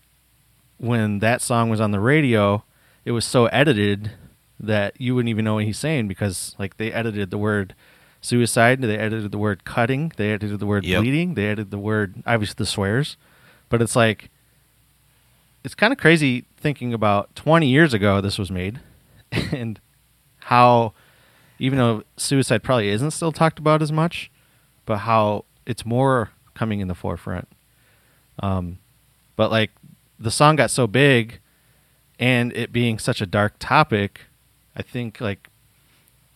when 0.77 1.19
that 1.19 1.41
song 1.41 1.69
was 1.69 1.79
on 1.79 1.91
the 1.91 1.99
radio 1.99 2.63
it 3.05 3.11
was 3.11 3.25
so 3.25 3.45
edited 3.47 4.11
that 4.59 4.99
you 4.99 5.15
wouldn't 5.15 5.29
even 5.29 5.43
know 5.45 5.55
what 5.55 5.63
he's 5.63 5.77
saying 5.79 6.07
because 6.07 6.55
like 6.59 6.75
they 6.77 6.91
edited 6.91 7.31
the 7.31 7.37
word 7.37 7.73
suicide 8.21 8.81
they 8.81 8.97
edited 8.97 9.31
the 9.31 9.37
word 9.37 9.63
cutting 9.63 10.11
they 10.17 10.31
edited 10.31 10.59
the 10.59 10.65
word 10.65 10.83
Yep. 10.83 11.01
bleeding 11.01 11.33
they 11.35 11.45
edited 11.47 11.71
the 11.71 11.77
word 11.79 12.21
obviously 12.25 12.55
the 12.57 12.65
swears 12.65 13.15
but 13.69 13.81
it's 13.81 13.95
like 13.95 14.29
it's 15.63 15.75
kind 15.75 15.93
of 15.93 15.99
crazy 15.99 16.45
thinking 16.57 16.93
about 16.93 17.35
20 17.35 17.67
years 17.67 17.93
ago 17.93 18.21
this 18.21 18.37
was 18.37 18.51
made 18.51 18.79
and 19.31 19.79
how 20.39 20.93
even 21.59 21.77
though 21.77 22.03
suicide 22.17 22.63
probably 22.63 22.89
isn't 22.89 23.11
still 23.11 23.31
talked 23.31 23.59
about 23.59 23.81
as 23.81 23.91
much 23.91 24.29
but 24.85 24.99
how 24.99 25.45
it's 25.65 25.85
more 25.85 26.31
coming 26.53 26.79
in 26.79 26.87
the 26.87 26.95
forefront. 26.95 27.47
Um, 28.39 28.79
but 29.35 29.51
like 29.51 29.71
the 30.19 30.31
song 30.31 30.55
got 30.55 30.71
so 30.71 30.87
big 30.87 31.39
and 32.19 32.55
it 32.55 32.71
being 32.71 32.99
such 32.99 33.21
a 33.21 33.25
dark 33.25 33.55
topic 33.59 34.21
i 34.75 34.81
think 34.81 35.19
like 35.19 35.49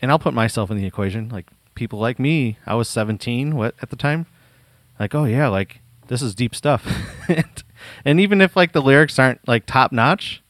and 0.02 0.12
i'll 0.12 0.20
put 0.20 0.34
myself 0.34 0.72
in 0.72 0.78
the 0.78 0.86
equation 0.86 1.30
like 1.30 1.48
people 1.76 2.00
like 2.00 2.20
me 2.20 2.58
i 2.66 2.74
was 2.74 2.90
17 2.90 3.56
what 3.56 3.76
at 3.82 3.90
the 3.90 3.96
time? 3.96 4.26
Like 5.00 5.14
oh 5.14 5.26
yeah 5.26 5.48
like 5.48 5.80
this 6.08 6.22
is 6.22 6.34
deep 6.36 6.56
stuff 6.56 6.86
and, 7.28 7.64
and 8.06 8.20
even 8.20 8.42
if 8.42 8.56
like 8.56 8.72
the 8.72 8.82
lyrics 8.82 9.18
aren't 9.20 9.46
like 9.48 9.66
top 9.66 9.92
notch 9.92 10.42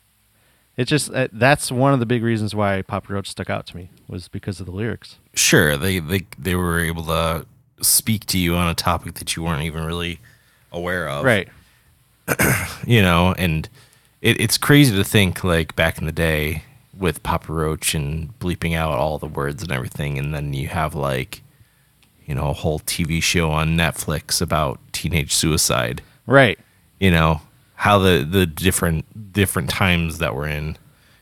it's 0.76 0.90
just 0.90 1.12
uh, 1.12 1.28
that's 1.32 1.72
one 1.72 1.94
of 1.94 2.00
the 2.00 2.06
big 2.06 2.24
reasons 2.24 2.54
why 2.54 2.82
papa 2.82 3.12
roach 3.14 3.30
stuck 3.30 3.50
out 3.50 3.66
to 3.66 3.76
me 3.76 3.90
was 4.08 4.28
because 4.28 4.60
of 4.60 4.66
the 4.66 4.72
lyrics 4.72 5.18
Sure. 5.38 5.78
They 5.78 6.00
they 6.00 6.26
they 6.38 6.56
were 6.56 6.80
able 6.80 7.04
to 7.06 7.46
speak 7.82 8.26
to 8.28 8.40
you 8.40 8.56
on 8.56 8.68
a 8.68 8.74
topic 8.74 9.14
that 9.16 9.36
you 9.36 9.44
weren't 9.44 9.62
even 9.64 9.86
really 9.86 10.20
aware 10.72 11.08
of. 11.08 11.24
right 11.24 11.48
you 12.86 13.02
know, 13.02 13.34
and 13.38 13.70
it, 14.22 14.42
it's 14.42 14.58
crazy 14.58 14.96
to 14.96 15.04
think 15.04 15.44
like 15.44 15.76
back 15.76 16.00
in 16.00 16.06
the 16.06 16.12
day 16.12 16.64
with 16.98 17.22
Papa 17.24 17.54
Roach 17.54 17.94
and 17.94 18.38
bleeping 18.40 18.76
out 18.76 18.98
all 18.98 19.18
the 19.20 19.28
words 19.28 19.62
and 19.62 19.72
everything, 19.72 20.18
and 20.18 20.34
then 20.34 20.54
you 20.54 20.68
have 20.68 20.96
like, 20.96 21.42
you 22.28 22.36
know, 22.36 22.50
a 22.50 22.54
whole 22.54 22.80
TV 22.82 23.24
show 23.24 23.50
on 23.50 23.70
Netflix 23.70 24.42
about 24.42 24.80
teenage 24.92 25.34
suicide. 25.34 26.04
right. 26.28 26.60
You 27.00 27.12
know 27.12 27.42
how 27.76 28.00
the 28.00 28.28
the 28.28 28.48
different 28.48 29.32
different 29.32 29.70
times 29.70 30.18
that 30.18 30.36
we're 30.36 30.48
in. 30.48 30.78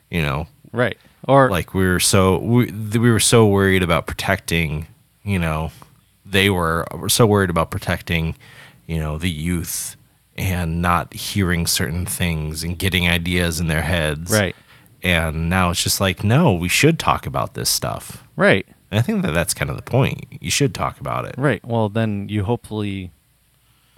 You 0.10 0.22
know, 0.22 0.48
right. 0.72 0.98
Or 1.28 1.50
like 1.50 1.74
we 1.74 1.86
were 1.86 2.00
so 2.00 2.40
we, 2.40 2.72
we 2.72 3.12
were 3.12 3.20
so 3.20 3.46
worried 3.46 3.84
about 3.84 4.08
protecting 4.08 4.88
you 5.24 5.38
know 5.38 5.72
they 6.26 6.50
were, 6.50 6.86
were 6.94 7.10
so 7.10 7.28
worried 7.28 7.50
about 7.50 7.72
protecting 7.72 8.36
you 8.88 9.00
know 9.00 9.18
the 9.18 9.30
youth 9.30 9.96
and 10.38 10.82
not 10.82 11.14
hearing 11.14 11.68
certain 11.68 12.06
things 12.06 12.64
and 12.64 12.80
getting 12.80 13.08
ideas 13.08 13.60
in 13.60 13.68
their 13.68 13.82
heads. 13.84 14.32
Right. 14.32 14.56
And 15.04 15.50
now 15.50 15.72
it's 15.72 15.84
just 15.84 16.00
like 16.00 16.24
no 16.24 16.54
we 16.54 16.70
should 16.70 17.00
talk 17.00 17.28
about 17.28 17.54
this 17.54 17.70
stuff. 17.70 18.24
Right 18.38 18.66
and 18.92 19.00
i 19.00 19.02
think 19.02 19.22
that 19.22 19.34
that's 19.34 19.54
kind 19.54 19.70
of 19.70 19.76
the 19.76 19.82
point 19.82 20.26
you 20.40 20.52
should 20.52 20.74
talk 20.74 21.00
about 21.00 21.26
it 21.26 21.36
Right. 21.38 21.64
Well, 21.66 21.90
then 21.90 22.30
you 22.30 22.44
hopefully, 22.44 23.12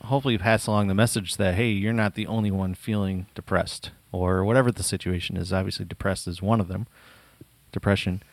hopefully 0.03 0.37
pass 0.37 0.67
along 0.67 0.87
the 0.87 0.95
message 0.95 1.37
that 1.37 1.55
hey, 1.55 1.69
you're 1.69 1.93
not 1.93 2.15
the 2.15 2.27
only 2.27 2.51
one 2.51 2.75
feeling 2.75 3.27
depressed 3.35 3.91
or 4.11 4.43
whatever 4.45 4.71
the 4.71 4.83
situation 4.83 5.37
is. 5.37 5.51
Obviously, 5.51 5.85
depressed 5.85 6.27
is 6.27 6.41
one 6.41 6.59
of 6.59 6.67
them, 6.67 6.87
depression. 7.71 8.23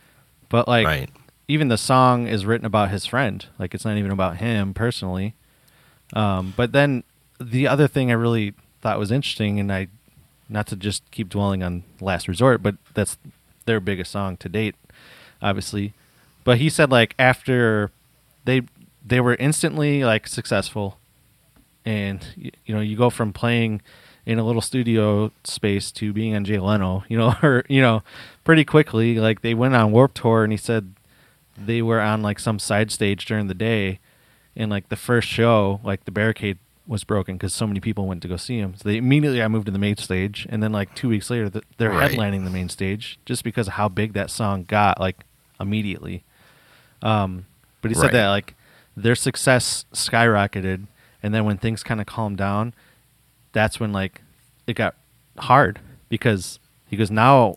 But 0.49 0.69
like, 0.69 0.87
right 0.87 1.11
even 1.49 1.69
the 1.69 1.79
song 1.79 2.27
is 2.27 2.47
written 2.47 2.67
about 2.67 2.91
his 2.91 3.07
friend. 3.07 3.47
Like, 3.59 3.75
it's 3.75 3.85
not 3.85 3.97
even 3.97 4.11
about 4.11 4.39
him 4.39 4.73
personally. 4.73 5.35
Um, 6.13 6.55
but 6.57 6.73
then 6.73 7.05
the 7.41 7.69
other 7.69 7.87
thing 7.89 8.11
I 8.11 8.15
really 8.15 8.55
thought 8.81 8.99
was 8.99 9.11
interesting, 9.11 9.61
and 9.61 9.73
I, 9.73 9.89
not 10.49 10.67
to 10.69 10.77
just 10.77 11.09
keep 11.11 11.29
dwelling 11.29 11.63
on 11.63 11.85
Last 12.01 12.29
Resort, 12.29 12.63
but 12.63 12.77
that's 12.95 13.19
their 13.67 13.81
biggest 13.81 14.11
song 14.11 14.37
to 14.39 14.49
date, 14.49 14.75
obviously. 15.43 15.93
But 16.45 16.59
he 16.59 16.69
said 16.71 16.91
like 16.91 17.15
after 17.19 17.91
they 18.45 18.63
they 19.05 19.21
were 19.21 19.35
instantly 19.37 20.05
like 20.05 20.27
successful, 20.29 20.99
and 21.85 22.27
y- 22.37 22.51
you 22.67 22.75
know 22.75 22.81
you 22.81 22.97
go 22.97 23.11
from 23.11 23.33
playing 23.33 23.83
in 24.27 24.39
a 24.39 24.45
little 24.45 24.63
studio 24.63 25.31
space 25.45 25.93
to 25.93 26.13
being 26.13 26.35
on 26.35 26.45
Jay 26.45 26.59
Leno, 26.59 27.05
you 27.09 27.17
know, 27.19 27.35
or 27.43 27.65
you 27.69 27.81
know, 27.81 28.03
pretty 28.45 28.65
quickly. 28.65 29.17
Like 29.19 29.43
they 29.43 29.55
went 29.55 29.75
on 29.75 29.93
Warped 29.93 30.17
Tour, 30.17 30.45
and 30.45 30.53
he 30.53 30.57
said 30.57 30.95
they 31.57 31.83
were 31.83 32.01
on 32.01 32.23
like 32.23 32.39
some 32.39 32.59
side 32.59 32.91
stage 32.91 33.25
during 33.27 33.47
the 33.49 33.55
day, 33.55 33.99
and 34.57 34.71
like 34.71 34.89
the 34.89 34.97
first 34.97 35.29
show, 35.29 35.81
like 35.85 36.05
the 36.05 36.11
barricade 36.11 36.59
was 36.87 37.03
broken 37.05 37.37
because 37.37 37.55
so 37.55 37.67
many 37.67 37.81
people 37.81 38.07
went 38.07 38.21
to 38.21 38.29
go 38.29 38.37
see 38.37 38.59
him. 38.59 38.75
So 38.77 38.87
they 38.87 38.99
immediately 38.99 39.43
I 39.43 39.49
moved 39.49 39.65
to 39.67 39.73
the 39.73 39.79
main 39.79 39.97
stage, 39.97 40.47
and 40.51 40.63
then 40.63 40.73
like 40.73 40.95
two 40.95 41.09
weeks 41.09 41.31
later, 41.31 41.49
th- 41.49 41.65
they're 41.79 41.91
Right. 41.91 42.11
headlining 42.11 42.45
the 42.45 42.51
main 42.51 42.69
stage 42.69 43.19
just 43.25 43.43
because 43.45 43.69
of 43.69 43.75
how 43.75 43.89
big 43.89 44.13
that 44.13 44.31
song 44.31 44.65
got, 44.65 45.01
like 45.01 45.25
immediately. 45.59 46.25
Um, 47.05 47.47
but 47.83 47.91
he 47.91 47.95
said 47.95 48.05
Right. 48.07 48.13
that 48.15 48.29
like 48.31 48.55
their 48.97 49.15
success 49.15 49.85
skyrocketed, 49.93 50.87
and 51.23 51.33
then 51.35 51.45
when 51.45 51.59
things 51.59 51.83
kind 51.85 52.01
of 52.01 52.07
calmed 52.07 52.39
down, 52.39 52.75
that's 53.53 53.79
when 53.79 53.93
like 53.93 54.23
it 54.67 54.75
got 54.75 54.97
hard 55.39 55.79
because 56.09 56.59
he 56.87 56.97
goes 56.97 57.11
now 57.11 57.57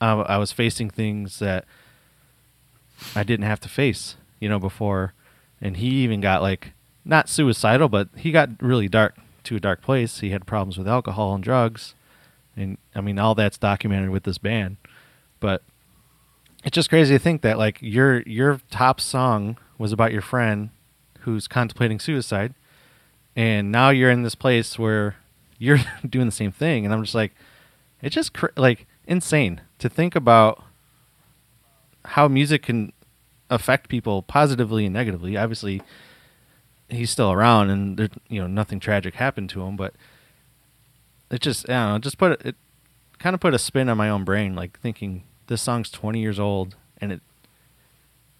uh, 0.00 0.20
I 0.28 0.36
was 0.38 0.52
facing 0.52 0.88
things 0.90 1.38
that 1.40 1.64
I 3.16 3.22
didn't 3.22 3.46
have 3.46 3.60
to 3.60 3.68
face, 3.68 4.16
you 4.40 4.48
know, 4.48 4.58
before, 4.58 5.12
and 5.60 5.76
he 5.76 5.88
even 6.02 6.20
got 6.20 6.42
like 6.42 6.72
not 7.04 7.28
suicidal, 7.28 7.88
but 7.88 8.08
he 8.16 8.30
got 8.32 8.50
really 8.62 8.88
dark 8.88 9.16
to 9.44 9.56
a 9.56 9.60
dark 9.60 9.82
place. 9.82 10.20
He 10.20 10.30
had 10.30 10.46
problems 10.46 10.78
with 10.78 10.88
alcohol 10.88 11.34
and 11.34 11.42
drugs, 11.44 11.94
and 12.56 12.78
I 12.94 13.00
mean 13.00 13.18
all 13.18 13.34
that's 13.34 13.58
documented 13.58 14.10
with 14.10 14.22
this 14.24 14.38
band, 14.38 14.76
but 15.40 15.62
it's 16.64 16.74
just 16.74 16.88
crazy 16.88 17.14
to 17.14 17.18
think 17.18 17.42
that 17.42 17.58
like 17.58 17.78
your 17.80 18.22
your 18.22 18.60
top 18.70 19.00
song 19.00 19.58
was 19.78 19.92
about 19.92 20.12
your 20.12 20.22
friend 20.22 20.70
who's 21.20 21.46
contemplating 21.46 22.00
suicide, 22.00 22.54
and 23.36 23.70
now 23.70 23.90
you're 23.90 24.10
in 24.10 24.22
this 24.22 24.34
place 24.34 24.78
where 24.78 25.16
you're 25.58 25.78
doing 26.08 26.26
the 26.26 26.32
same 26.32 26.52
thing, 26.52 26.84
and 26.84 26.92
I'm 26.92 27.02
just 27.02 27.14
like, 27.14 27.32
it's 28.02 28.14
just 28.14 28.32
cr- 28.32 28.46
like 28.56 28.86
insane 29.06 29.60
to 29.78 29.88
think 29.88 30.16
about 30.16 30.64
how 32.06 32.28
music 32.28 32.62
can 32.62 32.92
affect 33.50 33.88
people 33.88 34.22
positively 34.22 34.86
and 34.86 34.94
negatively. 34.94 35.36
Obviously, 35.36 35.82
he's 36.88 37.10
still 37.10 37.30
around, 37.30 37.68
and 37.68 37.98
there, 37.98 38.08
you 38.28 38.40
know 38.40 38.46
nothing 38.46 38.80
tragic 38.80 39.14
happened 39.14 39.50
to 39.50 39.62
him, 39.62 39.76
but 39.76 39.94
it 41.30 41.42
just 41.42 41.68
I 41.68 41.72
don't 41.72 41.92
know, 41.92 41.98
just 41.98 42.16
put 42.16 42.32
it, 42.32 42.46
it 42.46 42.56
kind 43.18 43.34
of 43.34 43.40
put 43.40 43.52
a 43.52 43.58
spin 43.58 43.90
on 43.90 43.98
my 43.98 44.08
own 44.08 44.24
brain, 44.24 44.54
like 44.54 44.80
thinking 44.80 45.24
this 45.46 45.62
song's 45.62 45.90
20 45.90 46.20
years 46.20 46.38
old, 46.38 46.76
and 47.00 47.12
it 47.12 47.20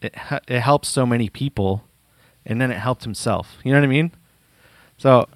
it 0.00 0.14
it 0.48 0.60
helps 0.60 0.88
so 0.88 1.06
many 1.06 1.28
people, 1.28 1.84
and 2.44 2.60
then 2.60 2.70
it 2.70 2.78
helped 2.78 3.04
himself. 3.04 3.58
You 3.64 3.72
know 3.72 3.78
what 3.78 3.84
I 3.84 3.88
mean? 3.88 4.12
So 4.98 5.28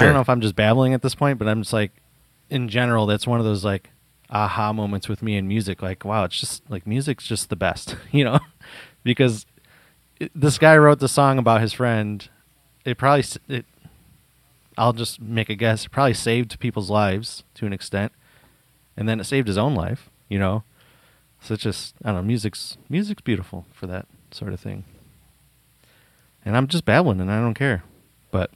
I 0.00 0.04
don't 0.04 0.14
know 0.14 0.20
if 0.20 0.28
I'm 0.28 0.40
just 0.40 0.56
babbling 0.56 0.94
at 0.94 1.02
this 1.02 1.14
point, 1.14 1.38
but 1.38 1.48
I'm 1.48 1.62
just 1.62 1.72
like, 1.72 1.92
in 2.50 2.68
general, 2.68 3.06
that's 3.06 3.26
one 3.26 3.38
of 3.38 3.44
those 3.44 3.64
like 3.64 3.90
aha 4.30 4.72
moments 4.72 5.08
with 5.08 5.22
me 5.22 5.36
in 5.36 5.46
music. 5.46 5.82
Like, 5.82 6.04
wow, 6.04 6.24
it's 6.24 6.38
just 6.38 6.68
like 6.70 6.86
music's 6.86 7.26
just 7.26 7.50
the 7.50 7.56
best, 7.56 7.96
you 8.12 8.24
know, 8.24 8.40
because 9.02 9.46
it, 10.18 10.30
this 10.34 10.58
guy 10.58 10.76
wrote 10.76 11.00
the 11.00 11.08
song 11.08 11.38
about 11.38 11.60
his 11.60 11.72
friend. 11.72 12.28
It 12.84 12.98
probably 12.98 13.24
it. 13.48 13.66
I'll 14.76 14.92
just 14.92 15.20
make 15.20 15.48
a 15.48 15.54
guess. 15.54 15.84
It 15.84 15.90
probably 15.90 16.14
saved 16.14 16.58
people's 16.58 16.90
lives 16.90 17.44
to 17.54 17.66
an 17.66 17.72
extent, 17.72 18.12
and 18.96 19.08
then 19.08 19.20
it 19.20 19.24
saved 19.24 19.48
his 19.48 19.58
own 19.58 19.74
life. 19.74 20.10
You 20.28 20.38
know, 20.38 20.64
so 21.44 21.54
it's 21.54 21.62
just 21.62 21.94
I 22.02 22.08
don't 22.08 22.16
know. 22.16 22.22
Music's 22.22 22.76
music's 22.88 23.22
beautiful 23.22 23.66
for 23.72 23.86
that 23.86 24.06
sort 24.30 24.52
of 24.52 24.60
thing. 24.60 24.84
And 26.44 26.56
I'm 26.56 26.66
just 26.66 26.84
babbling, 26.84 27.20
and 27.20 27.30
I 27.30 27.40
don't 27.40 27.54
care. 27.54 27.84
But 28.30 28.50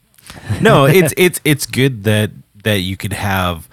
no, 0.62 0.86
it's 0.86 1.12
it's 1.16 1.40
it's 1.44 1.66
good 1.66 2.04
that 2.04 2.30
that 2.62 2.78
you 2.80 2.96
could 2.96 3.12
have 3.12 3.68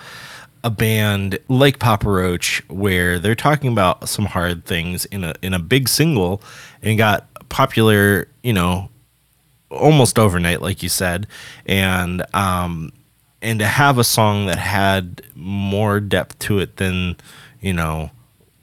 a 0.63 0.69
band 0.71 1.37
like 1.47 1.79
Papa 1.79 2.09
Roach 2.09 2.63
where 2.67 3.19
they're 3.19 3.35
talking 3.35 3.71
about 3.71 4.09
some 4.09 4.25
hard 4.25 4.65
things 4.65 5.05
in 5.05 5.23
a 5.23 5.35
in 5.41 5.53
a 5.53 5.59
big 5.59 5.87
single 5.87 6.41
and 6.81 6.97
got 6.97 7.27
popular, 7.49 8.27
you 8.41 8.53
know, 8.53 8.89
almost 9.69 10.17
overnight, 10.17 10.61
like 10.61 10.81
you 10.81 10.89
said, 10.89 11.27
and 11.67 12.23
um, 12.33 12.91
and 13.41 13.59
to 13.59 13.67
have 13.67 13.99
a 13.99 14.03
song 14.03 14.47
that 14.47 14.57
had 14.57 15.21
more 15.35 15.99
depth 15.99 16.39
to 16.39 16.57
it 16.59 16.77
than 16.77 17.17
you 17.61 17.73
know 17.73 18.09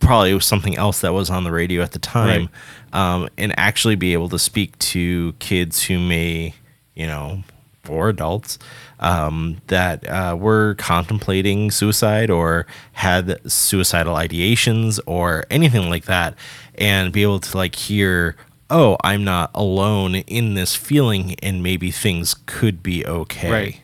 probably 0.05 0.35
was 0.35 0.47
something 0.47 0.77
else 0.77 1.01
that 1.01 1.13
was 1.13 1.31
on 1.31 1.45
the 1.45 1.53
radio 1.53 1.83
at 1.83 1.93
the 1.93 1.99
time, 1.99 2.49
um, 2.93 3.29
and 3.37 3.59
actually 3.59 3.97
be 3.97 4.13
able 4.13 4.29
to 4.29 4.39
speak 4.39 4.79
to 4.79 5.33
kids 5.35 5.83
who 5.85 5.99
may 5.99 6.55
you 6.95 7.07
know 7.07 7.43
or 7.89 8.09
adults 8.09 8.59
um, 9.01 9.61
that 9.67 10.09
uh, 10.09 10.37
were 10.39 10.75
contemplating 10.77 11.71
suicide 11.71 12.31
or 12.31 12.67
had 12.93 13.39
suicidal 13.51 14.15
ideations 14.15 14.99
or 15.07 15.45
anything 15.51 15.91
like 15.91 16.05
that, 16.05 16.35
and 16.77 17.13
be 17.13 17.23
able 17.23 17.41
to 17.41 17.57
like 17.57 17.75
hear 17.75 18.37
oh, 18.71 18.97
I'm 19.05 19.25
not 19.25 19.51
alone 19.55 20.17
in 20.17 20.55
this 20.55 20.75
feeling, 20.75 21.37
and 21.43 21.63
maybe 21.63 21.91
things 21.91 22.35
could 22.47 22.83
be 22.83 23.07
okay. 23.07 23.51
Right. 23.51 23.81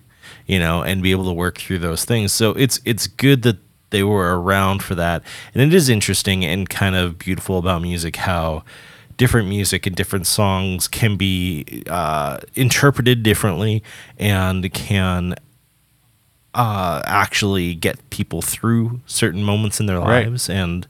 You 0.47 0.59
know, 0.59 0.83
and 0.83 1.03
be 1.03 1.13
able 1.13 1.27
to 1.27 1.33
work 1.33 1.59
through 1.59 1.79
those 1.79 2.05
things. 2.05 2.33
So 2.33 2.51
it's 2.53 2.81
it's 2.85 3.07
good 3.07 3.43
that 3.43 3.59
they 3.91 4.03
were 4.03 4.41
around 4.41 4.83
for 4.83 4.95
that, 4.95 5.23
and 5.55 5.63
it 5.63 5.75
is 5.75 5.89
interesting 5.89 6.45
and 6.45 6.69
kind 6.69 6.95
of 6.95 7.19
beautiful 7.19 7.59
about 7.59 7.83
music 7.83 8.17
how 8.17 8.65
different 9.17 9.49
music 9.49 9.87
and 9.87 9.95
different 9.95 10.27
songs 10.27 10.89
can 10.89 11.17
be 11.17 11.83
uh, 11.89 12.39
interpreted 12.55 13.23
differently 13.23 13.83
and 14.19 14.73
can 14.73 15.35
uh, 16.55 17.03
actually 17.05 17.75
get 17.75 18.09
people 18.11 18.43
through 18.43 19.01
certain 19.07 19.43
moments 19.45 19.79
in 19.79 19.87
their 19.87 19.99
Right. 20.01 20.27
lives, 20.27 20.49
and 20.49 20.87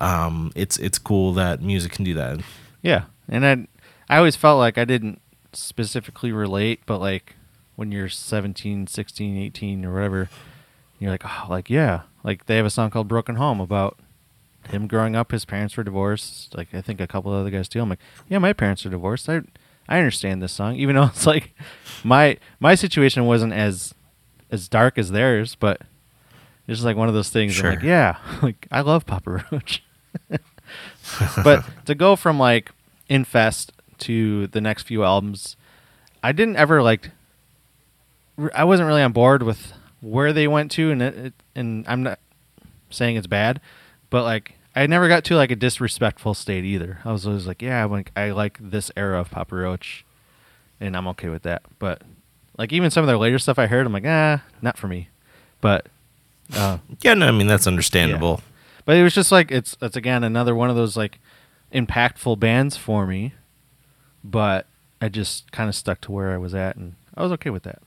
um, 0.00 0.50
it's 0.54 0.76
it's 0.78 0.98
cool 0.98 1.32
that 1.34 1.62
music 1.62 1.92
can 1.92 2.04
do 2.04 2.14
that. 2.14 2.40
Yeah, 2.82 3.04
and 3.28 3.46
I 3.46 3.66
I 4.08 4.18
always 4.18 4.34
felt 4.36 4.58
like 4.58 4.76
I 4.78 4.84
didn't 4.84 5.20
specifically 5.52 6.32
relate, 6.32 6.80
but 6.86 6.98
like 6.98 7.36
when 7.76 7.92
you're 7.92 8.08
17, 8.08 8.86
16, 8.86 9.36
18 9.36 9.84
or 9.84 9.94
whatever, 9.94 10.28
you're 10.98 11.10
like, 11.10 11.22
oh, 11.24 11.46
like 11.48 11.70
yeah, 11.70 12.02
like 12.24 12.46
they 12.46 12.56
have 12.56 12.66
a 12.66 12.70
song 12.70 12.90
called 12.90 13.06
"Broken 13.06 13.36
Home" 13.36 13.60
about 13.60 13.98
him 14.68 14.86
growing 14.88 15.14
up. 15.14 15.30
His 15.30 15.44
parents 15.44 15.76
were 15.76 15.84
divorced. 15.84 16.56
Like 16.56 16.74
I 16.74 16.80
think 16.80 17.00
a 17.00 17.06
couple 17.06 17.32
of 17.32 17.40
other 17.40 17.50
guys 17.50 17.68
too. 17.68 17.80
I'm 17.80 17.90
like, 17.90 18.00
yeah, 18.28 18.38
my 18.38 18.52
parents 18.52 18.84
are 18.84 18.90
divorced. 18.90 19.28
I 19.28 19.42
I 19.88 19.98
understand 19.98 20.42
this 20.42 20.52
song, 20.52 20.76
even 20.76 20.96
though 20.96 21.04
it's 21.04 21.26
like 21.26 21.54
my 22.02 22.38
my 22.58 22.74
situation 22.74 23.26
wasn't 23.26 23.52
as 23.52 23.94
as 24.50 24.68
dark 24.68 24.98
as 24.98 25.10
theirs, 25.10 25.54
but 25.54 25.82
it's 26.66 26.78
just 26.78 26.84
like 26.84 26.96
one 26.96 27.08
of 27.08 27.14
those 27.14 27.30
things. 27.30 27.58
I'm 27.60 27.70
like, 27.70 27.82
yeah, 27.82 28.16
like 28.42 28.66
I 28.70 28.80
love 28.80 29.06
Papa 29.06 29.44
Roach. 29.52 29.82
but 31.44 31.64
to 31.84 31.94
go 31.94 32.16
from 32.16 32.38
like 32.38 32.70
Infest 33.08 33.72
to 33.98 34.46
the 34.48 34.60
next 34.60 34.84
few 34.84 35.04
albums, 35.04 35.56
I 36.22 36.32
didn't 36.32 36.56
ever 36.56 36.82
like. 36.82 37.10
I 38.52 38.64
wasn't 38.64 38.88
really 38.88 39.02
on 39.02 39.12
board 39.12 39.44
with 39.44 39.74
where 40.00 40.32
they 40.32 40.48
went 40.48 40.72
to, 40.72 40.90
and 40.90 41.00
it, 41.00 41.16
it, 41.16 41.34
and 41.54 41.84
I'm 41.88 42.02
not 42.02 42.18
saying 42.90 43.16
it's 43.16 43.26
bad, 43.26 43.60
but 44.10 44.22
like 44.24 44.54
I 44.76 44.86
never 44.86 45.08
got 45.08 45.24
to 45.24 45.36
like 45.36 45.50
a 45.50 45.56
disrespectful 45.56 46.34
state 46.34 46.64
either. 46.64 46.98
I 47.04 47.12
was 47.12 47.26
always 47.26 47.46
like, 47.46 47.62
yeah, 47.62 47.82
I 47.82 47.84
like 47.84 48.10
I 48.16 48.30
like 48.30 48.58
this 48.60 48.90
era 48.96 49.20
of 49.20 49.30
Papa 49.30 49.54
Roach, 49.54 50.04
and 50.80 50.96
I'm 50.96 51.06
okay 51.08 51.28
with 51.28 51.42
that. 51.42 51.62
But 51.78 52.02
like 52.58 52.72
even 52.72 52.90
some 52.90 53.02
of 53.02 53.08
their 53.08 53.18
later 53.18 53.38
stuff 53.38 53.58
I 53.58 53.66
heard, 53.66 53.86
I'm 53.86 53.92
like, 53.92 54.04
ah, 54.06 54.42
not 54.62 54.76
for 54.76 54.88
me. 54.88 55.08
But 55.60 55.86
uh, 56.54 56.78
Yeah, 57.02 57.14
no, 57.14 57.28
I 57.28 57.30
mean 57.30 57.46
that's 57.46 57.66
understandable. 57.66 58.40
but 58.84 58.96
it 58.96 59.02
was 59.02 59.14
just 59.14 59.30
like 59.32 59.50
it's 59.50 59.76
it's 59.80 59.96
again 59.96 60.24
another 60.24 60.54
one 60.54 60.70
of 60.70 60.76
those 60.76 60.96
like 60.96 61.18
impactful 61.72 62.38
bands 62.38 62.76
for 62.76 63.06
me. 63.06 63.32
But 64.22 64.66
I 65.00 65.08
just 65.08 65.52
kind 65.52 65.68
of 65.68 65.74
stuck 65.74 66.00
to 66.02 66.12
where 66.12 66.32
I 66.32 66.38
was 66.38 66.54
at, 66.54 66.76
and 66.76 66.94
I 67.14 67.22
was 67.22 67.32
okay 67.32 67.50
with 67.50 67.62
that. 67.64 67.82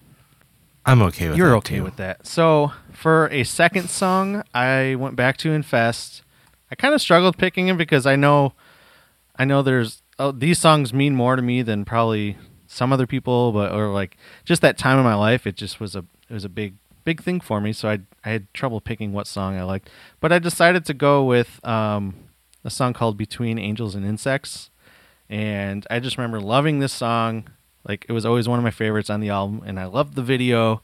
I'm 0.87 1.01
okay 1.03 1.27
with 1.27 1.37
You're 1.37 1.49
that, 1.49 1.57
okay 1.57 1.75
too. 1.77 1.83
with 1.83 1.97
that. 1.97 2.25
So 2.25 2.71
for 2.93 3.27
a 3.27 3.43
second 3.43 3.89
song, 3.89 4.43
I 4.53 4.95
went 4.95 5.17
back 5.17 5.35
to 5.37 5.51
Infest. 5.51 6.23
I 6.71 6.75
kind 6.75 6.93
of 6.93 7.01
struggled 7.01 7.37
picking 7.37 7.67
it 7.67 7.77
because 7.77 8.05
I 8.05 8.15
know, 8.15 8.53
I 9.35 9.43
know 9.45 9.61
there's 9.61 10.01
oh, 10.17 10.31
these 10.31 10.59
songs 10.59 10.93
mean 10.93 11.13
more 11.13 11.35
to 11.35 11.41
me 11.41 11.61
than 11.61 11.83
probably 11.85 12.37
some 12.67 12.91
other 12.93 13.05
people, 13.05 13.51
but 13.51 13.73
or 13.73 13.89
like 13.89 14.17
just 14.45 14.61
that 14.61 14.77
time 14.77 14.97
in 14.97 15.03
my 15.03 15.15
life, 15.15 15.45
it 15.45 15.55
just 15.57 15.79
was 15.79 15.95
a 15.95 16.05
it 16.29 16.33
was 16.33 16.45
a 16.45 16.49
big 16.49 16.75
big 17.03 17.21
thing 17.21 17.39
for 17.41 17.59
me. 17.61 17.73
So 17.73 17.89
I 17.89 17.99
I 18.23 18.29
had 18.29 18.53
trouble 18.53 18.81
picking 18.81 19.13
what 19.13 19.27
song 19.27 19.57
I 19.57 19.63
liked, 19.63 19.89
but 20.19 20.31
I 20.31 20.39
decided 20.39 20.85
to 20.85 20.93
go 20.93 21.23
with 21.23 21.59
um, 21.65 22.15
a 22.63 22.69
song 22.69 22.93
called 22.93 23.17
"Between 23.17 23.59
Angels 23.59 23.93
and 23.93 24.05
Insects," 24.05 24.69
and 25.29 25.85
I 25.89 25.99
just 25.99 26.17
remember 26.17 26.39
loving 26.39 26.79
this 26.79 26.93
song. 26.93 27.49
Like 27.87 28.05
it 28.09 28.11
was 28.11 28.25
always 28.25 28.47
one 28.49 28.59
of 28.59 28.63
my 28.63 28.71
favorites 28.71 29.09
on 29.09 29.21
the 29.21 29.29
album, 29.29 29.61
and 29.65 29.79
I 29.79 29.85
loved 29.85 30.15
the 30.15 30.21
video 30.21 30.81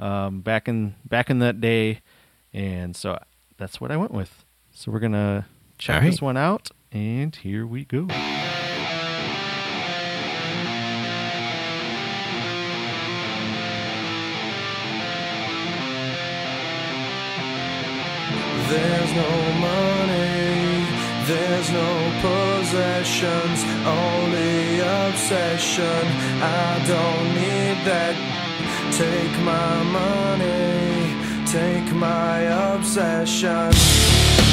um, 0.00 0.40
back 0.40 0.68
in 0.68 0.94
back 1.08 1.30
in 1.30 1.38
that 1.38 1.60
day, 1.60 2.00
and 2.52 2.96
so 2.96 3.18
that's 3.56 3.80
what 3.80 3.90
I 3.90 3.96
went 3.96 4.12
with. 4.12 4.44
So 4.72 4.90
we're 4.90 4.98
gonna 4.98 5.46
check 5.78 5.94
All 5.96 6.00
right. 6.02 6.10
this 6.10 6.20
one 6.20 6.36
out, 6.36 6.70
and 6.92 7.34
here 7.36 7.66
we 7.66 7.84
go. 7.84 8.08
There's 18.68 19.12
no 19.12 19.52
money, 19.58 20.86
there's 21.26 21.70
no 21.72 21.99
possessions, 22.70 23.64
only 23.84 24.78
obsession. 24.78 26.06
I 26.40 26.78
don't 26.86 27.26
need 27.34 27.84
that. 27.84 28.14
Take 28.92 29.36
my 29.42 29.82
money, 29.90 31.46
take 31.46 31.92
my 31.92 32.38
obsession. 32.74 34.49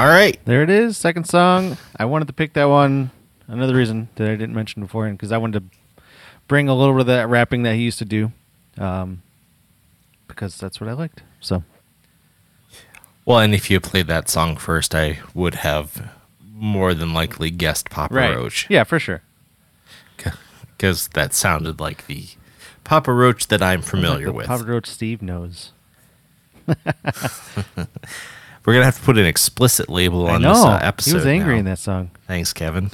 All 0.00 0.06
right. 0.06 0.40
There 0.46 0.62
it 0.62 0.70
is, 0.70 0.96
second 0.96 1.24
song. 1.28 1.76
I 1.94 2.06
wanted 2.06 2.26
to 2.28 2.32
pick 2.32 2.54
that 2.54 2.64
one. 2.64 3.10
Another 3.48 3.74
reason 3.74 4.08
that 4.14 4.28
I 4.28 4.30
didn't 4.30 4.54
mention 4.54 4.80
beforehand 4.80 5.18
because 5.18 5.30
I 5.30 5.36
wanted 5.36 5.60
to 5.70 5.76
bring 6.48 6.70
a 6.70 6.74
little 6.74 6.94
bit 6.94 7.00
of 7.02 7.06
that 7.08 7.28
rapping 7.28 7.64
that 7.64 7.74
he 7.74 7.82
used 7.82 7.98
to 7.98 8.06
do, 8.06 8.32
um, 8.78 9.20
because 10.26 10.56
that's 10.56 10.80
what 10.80 10.88
I 10.88 10.94
liked. 10.94 11.22
So 11.40 11.64
Well, 13.26 13.40
and 13.40 13.54
if 13.54 13.70
you 13.70 13.78
played 13.78 14.06
that 14.06 14.30
song 14.30 14.56
first, 14.56 14.94
I 14.94 15.18
would 15.34 15.56
have 15.56 16.10
more 16.50 16.94
than 16.94 17.12
likely 17.12 17.50
guessed 17.50 17.90
Papa 17.90 18.14
Roach. 18.14 18.68
yeah, 18.70 18.84
for 18.84 18.98
sure. 18.98 19.20
Because 20.78 21.08
that 21.08 21.34
sounded 21.34 21.78
like 21.78 22.06
the 22.06 22.26
Papa 22.84 23.12
Roach 23.12 23.48
that 23.48 23.60
I'm 23.60 23.82
familiar 23.82 24.28
The 24.28 24.32
with. 24.32 24.46
Papa 24.46 24.64
Roach 24.64 24.86
Steve 24.86 25.20
knows. 25.20 25.72
We're 28.64 28.74
going 28.74 28.82
to 28.82 28.86
have 28.86 28.98
to 28.98 29.02
put 29.02 29.16
an 29.18 29.26
explicit 29.26 29.88
label 29.88 30.26
on 30.26 30.42
this 30.42 30.58
uh, 30.58 30.78
episode. 30.82 31.10
he 31.10 31.14
was 31.14 31.26
angry 31.26 31.54
now. 31.54 31.58
in 31.60 31.64
that 31.64 31.78
song. 31.78 32.10
Thanks, 32.26 32.52
Kevin. 32.52 32.90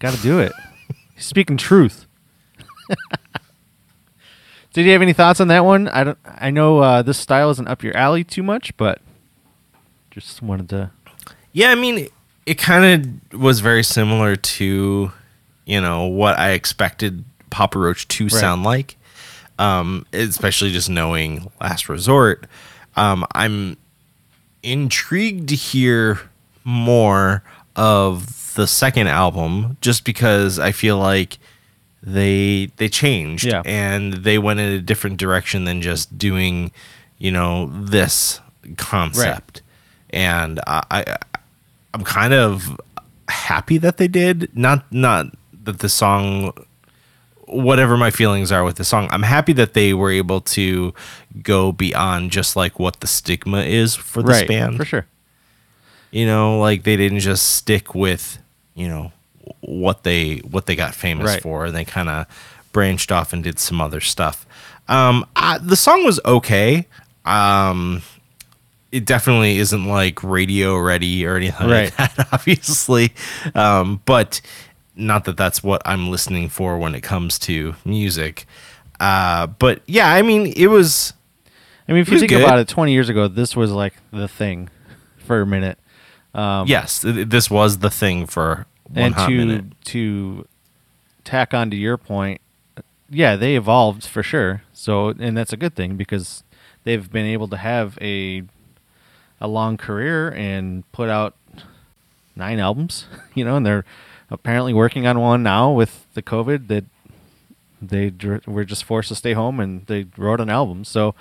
Got 0.00 0.14
to 0.14 0.22
do 0.22 0.40
it. 0.40 0.52
He's 1.14 1.24
speaking 1.24 1.56
truth. 1.56 2.06
Did 4.72 4.86
you 4.86 4.92
have 4.92 5.02
any 5.02 5.12
thoughts 5.12 5.40
on 5.40 5.48
that 5.48 5.64
one? 5.64 5.88
I 5.88 6.02
don't. 6.04 6.18
I 6.24 6.50
know 6.50 6.78
uh, 6.78 7.02
this 7.02 7.18
style 7.18 7.50
isn't 7.50 7.68
up 7.68 7.82
your 7.82 7.94
alley 7.96 8.24
too 8.24 8.42
much, 8.42 8.74
but 8.76 9.00
just 10.10 10.42
wanted 10.42 10.68
to. 10.70 10.90
Yeah, 11.52 11.70
I 11.70 11.74
mean, 11.74 12.08
it 12.46 12.54
kind 12.56 13.20
of 13.32 13.40
was 13.40 13.60
very 13.60 13.82
similar 13.82 14.34
to, 14.34 15.12
you 15.66 15.80
know, 15.80 16.06
what 16.06 16.38
I 16.38 16.52
expected 16.52 17.24
Papa 17.50 17.78
Roach 17.78 18.08
to 18.08 18.28
sound 18.30 18.64
like. 18.64 18.96
Um, 19.58 20.06
especially 20.14 20.72
just 20.72 20.88
knowing 20.88 21.50
Last 21.60 21.88
Resort. 21.90 22.46
Um, 22.96 23.26
I'm 23.34 23.76
intrigued 24.62 25.48
to 25.50 25.54
hear 25.54 26.20
more 26.64 27.42
of 27.76 28.54
the 28.54 28.66
second 28.66 29.08
album 29.08 29.76
just 29.80 30.04
because 30.04 30.58
I 30.58 30.72
feel 30.72 30.98
like 30.98 31.38
they 32.02 32.70
they 32.76 32.88
changed 32.88 33.44
Yeah. 33.44 33.62
and 33.64 34.12
they 34.14 34.38
went 34.38 34.60
in 34.60 34.72
a 34.72 34.80
different 34.80 35.16
direction 35.18 35.64
than 35.64 35.80
just 35.82 36.18
doing, 36.18 36.70
you 37.18 37.30
know, 37.30 37.66
this 37.72 38.40
concept. 38.76 39.62
And 40.10 40.60
I, 40.66 40.82
I 40.90 41.16
I'm 41.94 42.04
kind 42.04 42.34
of 42.34 42.80
happy 43.28 43.78
that 43.78 43.96
they 43.96 44.08
did. 44.08 44.50
Not 44.56 44.90
not 44.92 45.26
that 45.64 45.78
the 45.78 45.88
song 45.88 46.52
whatever 47.52 47.96
my 47.96 48.10
feelings 48.10 48.50
are 48.50 48.64
with 48.64 48.76
the 48.76 48.84
song, 48.84 49.08
I'm 49.10 49.22
happy 49.22 49.52
that 49.54 49.74
they 49.74 49.94
were 49.94 50.10
able 50.10 50.40
to 50.40 50.94
go 51.42 51.72
beyond 51.72 52.30
just 52.32 52.56
like 52.56 52.78
what 52.78 53.00
the 53.00 53.06
stigma 53.06 53.58
is 53.62 53.94
for 53.94 54.22
this 54.22 54.40
right, 54.40 54.48
band. 54.48 54.76
for 54.76 54.84
sure. 54.84 55.06
You 56.10 56.26
know, 56.26 56.58
like 56.58 56.82
they 56.82 56.96
didn't 56.96 57.20
just 57.20 57.46
stick 57.54 57.94
with, 57.94 58.38
you 58.74 58.88
know, 58.88 59.12
what 59.60 60.02
they 60.02 60.38
what 60.38 60.66
they 60.66 60.76
got 60.76 60.94
famous 60.94 61.26
Right. 61.26 61.42
for. 61.42 61.70
They 61.70 61.84
kind 61.84 62.08
of 62.08 62.26
branched 62.72 63.10
off 63.12 63.32
and 63.32 63.42
did 63.42 63.58
some 63.58 63.80
other 63.80 64.00
stuff. 64.00 64.46
Um, 64.88 65.24
I, 65.36 65.58
the 65.58 65.76
song 65.76 66.04
was 66.04 66.20
okay. 66.24 66.86
Um, 67.24 68.02
it 68.90 69.06
definitely 69.06 69.56
isn't 69.58 69.86
like 69.86 70.22
radio 70.22 70.76
ready 70.78 71.24
or 71.24 71.36
anything 71.36 71.68
Right. 71.68 71.98
like 71.98 72.14
that, 72.16 72.28
obviously. 72.32 73.14
Um, 73.54 74.02
but 74.04 74.40
not 74.94 75.24
that 75.24 75.36
that's 75.36 75.62
what 75.62 75.82
I'm 75.84 76.10
listening 76.10 76.48
for 76.48 76.78
when 76.78 76.94
it 76.94 77.02
comes 77.02 77.38
to 77.40 77.74
music. 77.84 78.46
Uh, 79.00 79.46
but 79.46 79.82
yeah, 79.86 80.12
I 80.12 80.22
mean, 80.22 80.52
it 80.56 80.68
was 80.68 81.12
I 81.88 81.92
mean, 81.92 82.02
if 82.02 82.10
you 82.10 82.18
think 82.18 82.30
good. 82.30 82.42
about 82.42 82.58
it, 82.58 82.68
20 82.68 82.92
years 82.92 83.08
ago, 83.08 83.28
this 83.28 83.56
was 83.56 83.72
like 83.72 83.94
the 84.12 84.28
thing 84.28 84.68
for 85.18 85.40
a 85.40 85.46
minute. 85.46 85.78
Um, 86.34 86.66
yes, 86.66 87.02
this 87.02 87.50
was 87.50 87.78
the 87.78 87.90
thing 87.90 88.26
for 88.26 88.66
one 88.88 89.06
and 89.06 89.14
hot 89.14 89.28
to 89.28 89.46
minute. 89.46 89.64
to 89.86 90.46
tack 91.24 91.52
on 91.52 91.70
to 91.70 91.76
your 91.76 91.98
point, 91.98 92.40
yeah, 93.10 93.36
they 93.36 93.56
evolved 93.56 94.06
for 94.06 94.22
sure. 94.22 94.62
So, 94.72 95.08
and 95.08 95.36
that's 95.36 95.52
a 95.52 95.56
good 95.56 95.74
thing 95.74 95.96
because 95.96 96.44
they've 96.84 97.10
been 97.10 97.26
able 97.26 97.48
to 97.48 97.56
have 97.56 97.98
a 98.00 98.42
a 99.40 99.48
long 99.48 99.76
career 99.76 100.30
and 100.30 100.90
put 100.92 101.08
out 101.08 101.36
nine 102.36 102.58
albums. 102.58 103.06
You 103.34 103.46
know, 103.46 103.56
and 103.56 103.64
they're 103.64 103.86
apparently 104.32 104.72
working 104.72 105.06
on 105.06 105.20
one 105.20 105.42
now 105.42 105.70
with 105.70 106.06
the 106.14 106.22
COVID 106.22 106.68
that 106.68 106.84
they 107.80 108.10
dr- 108.10 108.46
were 108.46 108.64
just 108.64 108.84
forced 108.84 109.08
to 109.08 109.14
stay 109.14 109.34
home 109.34 109.60
and 109.60 109.86
they 109.86 110.06
wrote 110.16 110.40
an 110.40 110.48
album. 110.48 110.84
So, 110.84 111.14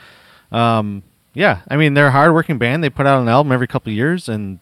um, 0.52 1.04
yeah, 1.34 1.62
I 1.68 1.76
mean 1.78 1.94
they're 1.94 2.08
a 2.08 2.12
hardworking 2.12 2.58
band. 2.58 2.84
They 2.84 2.90
put 2.90 3.06
out 3.06 3.22
an 3.22 3.28
album 3.28 3.52
every 3.52 3.68
couple 3.68 3.92
years 3.92 4.30
and 4.30 4.60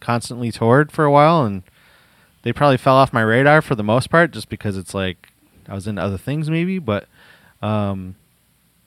constantly 0.00 0.50
toured 0.50 0.92
for 0.92 1.04
a 1.04 1.10
while 1.10 1.44
and 1.44 1.62
they 2.42 2.52
probably 2.52 2.76
fell 2.76 2.96
off 2.96 3.12
my 3.12 3.22
radar 3.22 3.62
for 3.62 3.74
the 3.74 3.82
most 3.82 4.10
part 4.10 4.30
just 4.30 4.48
because 4.48 4.76
it's 4.76 4.92
like 4.92 5.28
I 5.68 5.74
was 5.74 5.86
into 5.86 6.02
other 6.02 6.18
things 6.18 6.50
maybe, 6.50 6.78
but 6.78 7.06
um 7.62 8.16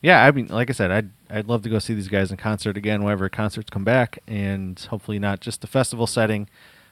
yeah, 0.01 0.23
I 0.23 0.31
mean 0.31 0.47
like 0.47 0.69
I 0.69 0.73
said, 0.73 0.91
I'd 0.91 1.09
I'd 1.29 1.47
love 1.47 1.63
to 1.63 1.69
go 1.69 1.79
see 1.79 1.93
these 1.93 2.07
guys 2.07 2.31
in 2.31 2.37
concert 2.37 2.77
again 2.77 3.03
whenever 3.03 3.29
concerts 3.29 3.69
come 3.69 3.83
back 3.83 4.19
and 4.27 4.79
hopefully 4.79 5.19
not 5.19 5.39
just 5.39 5.61
the 5.61 5.67
festival 5.67 6.07
setting, 6.07 6.47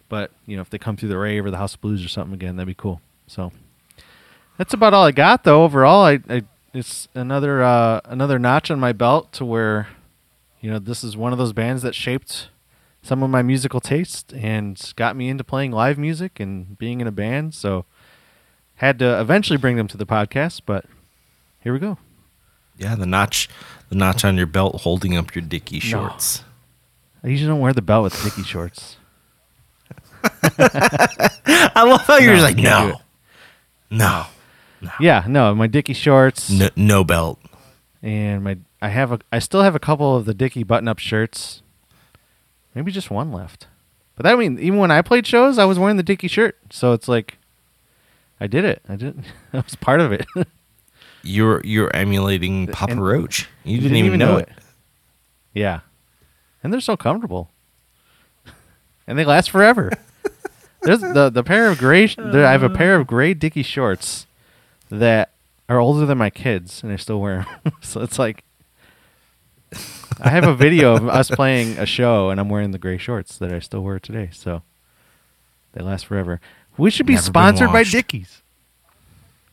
but 0.09 0.31
you 0.45 0.55
know, 0.55 0.61
if 0.61 0.69
they 0.69 0.77
come 0.77 0.97
through 0.97 1.09
the 1.09 1.17
rave 1.17 1.45
or 1.45 1.51
the 1.51 1.57
House 1.57 1.75
of 1.75 1.81
Blues 1.81 2.03
or 2.03 2.07
something 2.07 2.33
again, 2.33 2.55
that'd 2.55 2.67
be 2.67 2.73
cool. 2.73 3.01
So 3.27 3.51
that's 4.57 4.73
about 4.73 4.93
all 4.93 5.05
I 5.05 5.11
got 5.11 5.43
though 5.43 5.63
overall. 5.63 6.03
I, 6.03 6.19
I 6.29 6.43
it's 6.73 7.07
another 7.13 7.63
uh 7.63 8.01
another 8.05 8.37
notch 8.37 8.69
on 8.69 8.79
my 8.79 8.91
belt 8.91 9.31
to 9.33 9.45
where 9.45 9.87
you 10.61 10.71
know, 10.71 10.79
this 10.79 11.03
is 11.03 11.15
one 11.15 11.31
of 11.31 11.37
those 11.37 11.53
bands 11.53 11.83
that 11.83 11.93
shaped 11.93 12.49
some 13.03 13.21
of 13.21 13.29
my 13.29 13.43
musical 13.43 13.79
taste 13.79 14.33
and 14.33 14.93
got 14.95 15.15
me 15.15 15.29
into 15.29 15.43
playing 15.43 15.71
live 15.71 15.97
music 15.97 16.39
and 16.39 16.75
being 16.79 17.01
in 17.01 17.07
a 17.07 17.11
band. 17.11 17.53
So 17.53 17.85
had 18.75 18.97
to 18.99 19.21
eventually 19.21 19.57
bring 19.57 19.77
them 19.77 19.87
to 19.87 19.95
the 19.95 20.07
podcast, 20.07 20.61
but 20.65 20.85
here 21.61 21.71
we 21.71 21.77
go. 21.77 21.99
Yeah, 22.77 22.95
the 22.95 23.05
notch, 23.05 23.47
the 23.89 23.95
notch 23.95 24.25
on 24.25 24.37
your 24.37 24.47
belt 24.47 24.81
holding 24.81 25.15
up 25.15 25.35
your 25.35 25.43
Dickie 25.43 25.79
shorts. 25.79 26.43
I 27.23 27.27
usually 27.27 27.47
don't 27.49 27.59
wear 27.59 27.73
the 27.73 27.81
belt 27.83 28.03
with 28.03 28.23
Dickie 28.23 28.43
shorts. 28.43 28.97
I 30.57 31.83
love 31.83 32.01
how 32.01 32.17
you're 32.17 32.33
No, 32.33 32.39
just 32.39 32.55
like, 32.55 32.57
can't 32.63 32.97
no, 33.91 34.25
no, 34.81 34.89
Yeah, 34.99 35.25
no, 35.27 35.53
my 35.55 35.67
Dickie 35.67 35.93
shorts 35.93 36.49
no, 36.49 36.69
no 36.75 37.03
belt. 37.03 37.39
and 38.01 38.43
my 38.43 38.57
I 38.81 38.89
have 38.89 39.11
a 39.11 39.19
I 39.31 39.39
still 39.39 39.61
have 39.63 39.75
a 39.75 39.79
couple 39.79 40.15
of 40.15 40.25
the 40.25 40.33
Dickie 40.33 40.63
button-up 40.63 40.99
shirts. 40.99 41.61
Maybe 42.73 42.91
just 42.91 43.09
one 43.09 43.31
left. 43.31 43.67
But 44.15 44.23
that 44.23 44.33
I 44.33 44.35
mean 44.35 44.59
even 44.59 44.79
when 44.79 44.91
I 44.91 45.01
played 45.01 45.25
shows, 45.25 45.57
I 45.57 45.65
was 45.65 45.79
wearing 45.79 45.97
the 45.97 46.03
Dickie 46.03 46.27
shirt. 46.27 46.57
So 46.69 46.93
it's 46.93 47.07
like 47.07 47.37
I 48.39 48.47
did 48.47 48.65
it. 48.65 48.81
I 48.87 48.95
did. 48.95 49.23
I 49.53 49.57
was 49.61 49.75
part 49.75 50.01
of 50.01 50.11
it. 50.11 50.25
You're 51.23 51.61
you're 51.63 51.93
emulating 51.95 52.67
Papa 52.67 52.93
And- 52.93 53.03
Roach. 53.03 53.49
You 53.63 53.79
didn't, 53.79 53.97
even 53.97 54.19
know 54.19 54.37
it. 54.37 54.49
Yeah. 55.53 55.79
And 56.63 56.71
they're 56.71 56.81
so 56.81 56.95
comfortable. 56.97 57.49
and 59.07 59.17
they 59.17 59.25
last 59.25 59.49
forever. 59.49 59.91
There's 60.85 61.01
the 61.01 61.29
the 61.29 61.43
pair 61.43 61.69
of 61.69 61.77
gray 61.77 62.07
sh- 62.07 62.15
there, 62.17 62.45
I 62.45 62.51
have 62.51 62.63
a 62.63 62.69
pair 62.69 62.95
of 62.95 63.01
uh. 63.01 63.03
gray 63.05 63.33
Dickie 63.33 63.63
shorts 63.63 64.27
that 64.89 65.31
are 65.67 65.79
older 65.79 66.05
than 66.05 66.17
my 66.17 66.29
kids 66.29 66.83
and 66.83 66.91
I 66.91 66.95
still 66.95 67.19
wear 67.19 67.45
them. 67.63 67.73
so 67.81 68.01
it's 68.01 68.19
like 68.19 68.43
I 70.21 70.29
have 70.29 70.45
a 70.45 70.53
video 70.55 70.95
of 70.95 71.07
us 71.09 71.29
playing 71.29 71.77
a 71.77 71.85
show 71.85 72.29
and 72.29 72.39
I'm 72.39 72.49
wearing 72.49 72.71
the 72.71 72.77
gray 72.77 72.97
shorts 72.97 73.37
that 73.39 73.51
I 73.51 73.59
still 73.59 73.81
wear 73.83 73.99
today. 73.99 74.29
So 74.31 74.61
they 75.73 75.83
last 75.83 76.05
forever. 76.05 76.39
We 76.77 76.89
should 76.91 77.05
be 77.05 77.13
Never 77.13 77.23
been 77.23 77.31
sponsored 77.31 77.67
by 77.71 77.79
washed. 77.79 77.91
Dickies. 77.91 78.41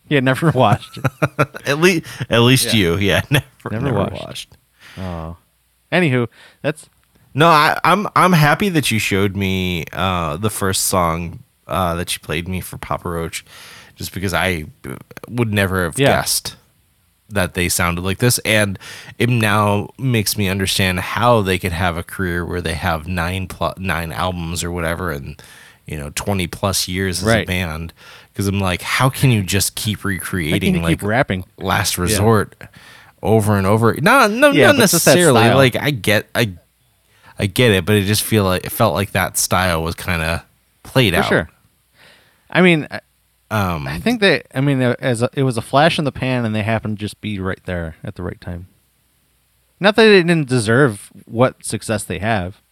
Yeah, 0.08 0.20
never 0.20 0.50
washed. 0.54 0.98
It. 0.98 1.48
At 1.66 1.78
least 1.78 2.06
at 2.28 2.40
least 2.40 2.66
Yeah. 2.66 2.72
you, 2.80 2.96
yeah, 2.98 3.22
never 3.30 3.44
Never 3.70 3.84
never, 3.86 3.96
washed. 3.98 4.24
washed. 4.26 4.56
oh. 4.98 5.36
Anywho, 5.90 6.28
that's 6.62 6.88
No, 7.34 7.48
I, 7.48 7.78
I'm 7.84 8.06
I'm 8.14 8.32
happy 8.32 8.68
that 8.70 8.90
you 8.90 8.98
showed 8.98 9.36
me 9.36 9.84
uh, 9.92 10.36
the 10.36 10.50
first 10.50 10.84
song 10.84 11.42
uh, 11.66 11.94
that 11.94 12.12
you 12.14 12.20
played 12.20 12.46
me 12.48 12.60
for 12.60 12.76
Papa 12.78 13.08
Roach, 13.08 13.44
just 13.94 14.12
because 14.12 14.34
I 14.34 14.66
uh, 14.86 14.96
would 15.28 15.52
never 15.52 15.84
have 15.84 15.98
Yeah. 15.98 16.08
guessed 16.08 16.56
that 17.30 17.54
they 17.54 17.70
sounded 17.70 18.02
like 18.02 18.18
this, 18.18 18.38
and 18.40 18.78
it 19.18 19.30
now 19.30 19.88
makes 19.98 20.36
me 20.36 20.48
understand 20.48 21.00
how 21.00 21.40
they 21.40 21.58
could 21.58 21.72
have 21.72 21.96
a 21.96 22.02
career 22.02 22.44
where 22.44 22.60
they 22.60 22.74
have 22.74 23.08
nine 23.08 23.46
plus 23.46 23.78
nine 23.78 24.12
albums 24.12 24.62
or 24.62 24.70
whatever, 24.70 25.10
and 25.10 25.40
you 25.86 25.96
know 25.98 26.10
twenty 26.14 26.46
plus 26.46 26.86
years 26.86 27.20
as 27.22 27.24
Right. 27.28 27.44
a 27.44 27.46
band. 27.46 27.94
Because 28.32 28.46
I'm 28.48 28.60
like, 28.60 28.80
how 28.82 29.08
can 29.10 29.30
you 29.30 29.42
just 29.42 29.74
keep 29.74 30.04
recreating 30.04 30.74
keep 30.74 30.82
like 30.82 31.02
rapping. 31.02 31.44
last 31.58 31.96
resort 31.98 32.56
over 33.22 33.56
and 33.56 33.66
over. 33.66 33.94
No, 34.00 34.26
no, 34.26 34.50
Yeah, 34.50 34.68
not 34.68 34.76
but 34.76 34.82
it's 34.84 34.92
just 34.92 35.04
that 35.04 35.14
necessarily. 35.14 35.50
Like 35.54 35.76
I 35.76 35.90
get, 35.90 36.28
I, 36.34 36.54
I 37.38 37.46
get 37.46 37.70
it, 37.72 37.84
but 37.84 37.96
it 37.96 38.04
just 38.04 38.22
feel 38.22 38.44
like 38.44 38.64
it 38.64 38.70
felt 38.72 38.94
like 38.94 39.12
that 39.12 39.36
style 39.38 39.82
was 39.82 39.94
kind 39.94 40.22
of 40.22 40.42
played 40.82 41.14
For 41.14 41.20
out. 41.20 41.26
sure. 41.26 41.50
I 42.50 42.60
mean, 42.60 42.86
I- 42.90 43.00
Um, 43.50 43.86
I 43.86 43.98
think 43.98 44.20
they. 44.20 44.42
I 44.54 44.60
mean, 44.62 44.80
as 44.80 45.20
a, 45.22 45.28
it 45.34 45.42
was 45.42 45.56
a 45.58 45.62
flash 45.62 45.98
in 45.98 46.04
the 46.06 46.12
pan, 46.12 46.44
and 46.46 46.54
they 46.54 46.62
happened 46.62 46.98
to 46.98 47.00
just 47.00 47.20
be 47.20 47.38
right 47.38 47.60
there 47.66 47.96
at 48.02 48.14
the 48.14 48.22
right 48.22 48.40
time. 48.40 48.66
Not 49.78 49.94
that 49.96 50.04
they 50.04 50.22
didn't 50.22 50.48
deserve 50.48 51.10
what 51.26 51.62
success 51.64 52.02
they 52.04 52.18
have, 52.20 52.62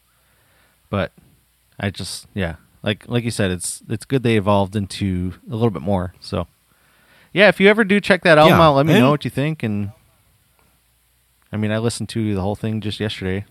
but 0.88 1.12
I 1.78 1.90
just 1.90 2.26
yeah, 2.34 2.54
like 2.82 3.04
like 3.08 3.24
you 3.24 3.30
said, 3.30 3.50
it's 3.50 3.82
it's 3.90 4.04
good 4.06 4.22
they 4.22 4.36
evolved 4.38 4.74
into 4.76 5.34
a 5.50 5.52
little 5.54 5.70
bit 5.70 5.82
more. 5.82 6.14
So 6.20 6.46
yeah, 7.34 7.48
if 7.48 7.60
you 7.60 7.68
ever 7.68 7.84
do 7.84 8.00
check 8.00 8.22
that 8.22 8.38
album 8.38 8.58
Yeah, 8.58 8.64
out, 8.68 8.74
let 8.76 8.86
me 8.86 8.94
know 8.98 9.10
what 9.10 9.24
you 9.24 9.30
think. 9.30 9.62
And 9.62 9.90
I 11.52 11.56
mean, 11.58 11.72
I 11.72 11.78
listened 11.78 12.08
to 12.10 12.34
the 12.34 12.40
whole 12.40 12.56
thing 12.56 12.80
just 12.80 13.00
yesterday. 13.00 13.44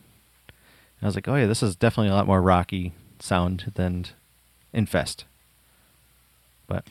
I 1.01 1.05
was 1.05 1.15
like, 1.15 1.27
oh 1.27 1.35
yeah, 1.35 1.45
this 1.45 1.63
is 1.63 1.75
definitely 1.75 2.09
a 2.11 2.15
lot 2.15 2.27
more 2.27 2.41
rocky 2.41 2.93
sound 3.19 3.71
than 3.75 4.05
Infest. 4.73 5.23
But 6.67 6.85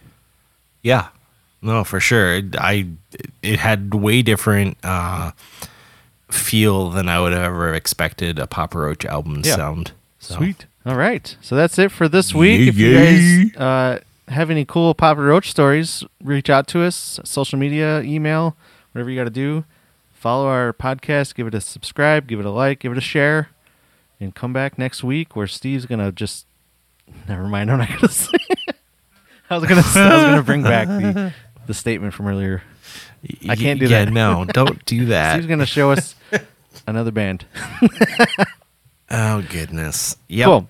Yeah. 0.82 1.08
No, 1.60 1.84
for 1.84 2.00
sure. 2.00 2.34
It- 2.36 2.56
I 2.58 2.86
it 3.42 3.58
had 3.58 3.92
way 3.94 4.22
different 4.22 4.78
uh 4.84 5.32
feel 6.30 6.90
than 6.90 7.08
I 7.08 7.20
would 7.20 7.32
have 7.32 7.42
ever 7.42 7.72
expected 7.74 8.38
a 8.38 8.46
Papa 8.46 8.78
Roach 8.78 9.04
album 9.04 9.42
Yeah. 9.44 9.56
sound. 9.56 9.92
So. 10.18 10.46
All 10.84 10.96
right. 10.96 11.36
So 11.40 11.54
that's 11.56 11.78
it 11.78 11.90
for 11.90 12.08
this 12.08 12.34
week. 12.34 12.60
Yeah, 12.60 12.66
if 12.68 12.78
you 12.78 13.50
guys 13.50 13.56
uh, 13.56 13.98
have 14.28 14.50
any 14.50 14.64
cool 14.64 14.94
Papa 14.94 15.20
Roach 15.20 15.50
stories, 15.50 16.04
reach 16.22 16.50
out 16.50 16.66
to 16.68 16.82
us, 16.82 17.18
social 17.24 17.58
media, 17.58 18.00
email, 18.02 18.56
whatever 18.92 19.10
you 19.10 19.16
got 19.16 19.24
to 19.24 19.30
do. 19.30 19.64
Follow 20.12 20.46
our 20.48 20.72
podcast, 20.72 21.34
give 21.34 21.46
it 21.46 21.54
a 21.54 21.60
subscribe, 21.60 22.26
give 22.26 22.40
it 22.40 22.46
a 22.46 22.50
like, 22.50 22.80
give 22.80 22.90
it 22.92 22.98
a 22.98 23.02
share, 23.02 23.48
and 24.20 24.34
come 24.34 24.52
back 24.52 24.78
next 24.78 25.02
week 25.04 25.36
where 25.36 25.46
Steve's 25.46 25.86
going 25.86 26.00
to 26.00 26.12
just. 26.12 26.46
Never 27.26 27.48
mind. 27.48 27.70
I'm 27.70 27.78
not 27.78 27.88
going 27.88 28.00
to 28.02 28.08
say. 28.08 28.32
I 29.50 29.56
was 29.56 29.68
going 29.68 29.82
to 29.82 29.88
I 29.98 30.32
was 30.32 30.40
to 30.40 30.42
bring 30.44 30.62
back 30.62 30.88
the, 30.88 31.32
the 31.66 31.74
statement 31.74 32.12
from 32.12 32.26
earlier. 32.26 32.62
I 33.48 33.56
can't 33.56 33.80
do 33.80 33.86
yeah, 33.86 34.04
that. 34.04 34.12
no, 34.12 34.44
don't 34.44 34.84
do 34.84 35.04
that. 35.06 35.32
Steve's 35.34 35.46
going 35.46 35.58
to 35.58 35.66
show 35.66 35.90
us 35.90 36.14
another 36.86 37.10
band. 37.10 37.46
oh 39.10 39.42
goodness. 39.48 40.16
Yep. 40.28 40.46
Cool. 40.46 40.68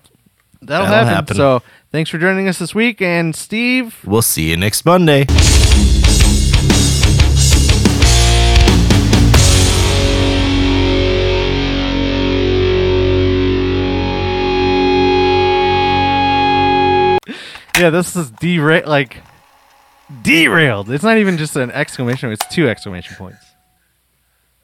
That'll, 0.61 0.87
That'll 0.87 1.05
happen. 1.05 1.13
happen. 1.13 1.35
So 1.35 1.61
thanks 1.91 2.09
for 2.09 2.17
joining 2.17 2.47
us 2.47 2.59
this 2.59 2.73
week. 2.73 3.01
And 3.01 3.35
Steve, 3.35 3.97
We'll 4.05 4.21
see 4.21 4.49
you 4.49 4.57
next 4.57 4.85
Monday. 4.85 5.25
Yeah, 17.79 17.89
this 17.89 18.15
is 18.15 18.31
derailed. 18.31 18.87
Like 18.87 19.17
derailed. 20.21 20.89
It's 20.89 21.03
not 21.03 21.17
even 21.17 21.37
just 21.37 21.55
an 21.55 21.71
exclamation. 21.71 22.31
It's 22.31 22.45
two 22.47 22.69
exclamation 22.69 23.15
points. 23.15 23.45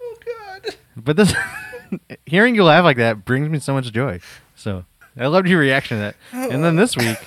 Oh 0.02 0.16
God! 0.26 0.76
But 0.98 1.18
this, 1.18 1.34
hearing 2.26 2.56
you 2.56 2.64
laugh 2.64 2.84
like 2.84 2.98
that 2.98 3.26
brings 3.26 3.50
me 3.50 3.60
so 3.60 3.74
much 3.74 3.92
joy. 3.92 4.20
So 4.56 4.86
I 5.18 5.28
loved 5.28 5.48
your 5.48 5.60
reaction 5.60 5.98
to 5.98 6.02
that. 6.02 6.16
And 6.52 6.64
then 6.64 6.76
this 6.76 6.98
week, 6.98 7.18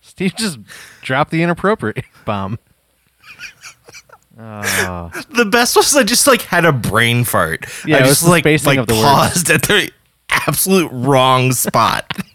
Steve 0.00 0.34
just 0.36 0.58
dropped 1.02 1.30
the 1.30 1.42
inappropriate 1.42 2.04
bomb. 2.24 2.58
Oh. 4.38 5.10
The 5.36 5.44
best 5.44 5.76
was 5.76 5.94
I 5.94 6.02
just 6.02 6.26
like 6.26 6.42
had 6.42 6.64
a 6.64 6.72
brain 6.72 7.24
fart. 7.24 7.66
Yeah, 7.86 7.98
I 7.98 8.00
just 8.00 8.26
like 8.26 8.44
like 8.44 8.78
of 8.78 8.86
the 8.86 8.94
words. 8.94 9.04
paused 9.04 9.50
at 9.50 9.62
the 9.62 9.90
absolute 10.30 10.90
wrong 10.92 11.52
spot. 11.52 12.10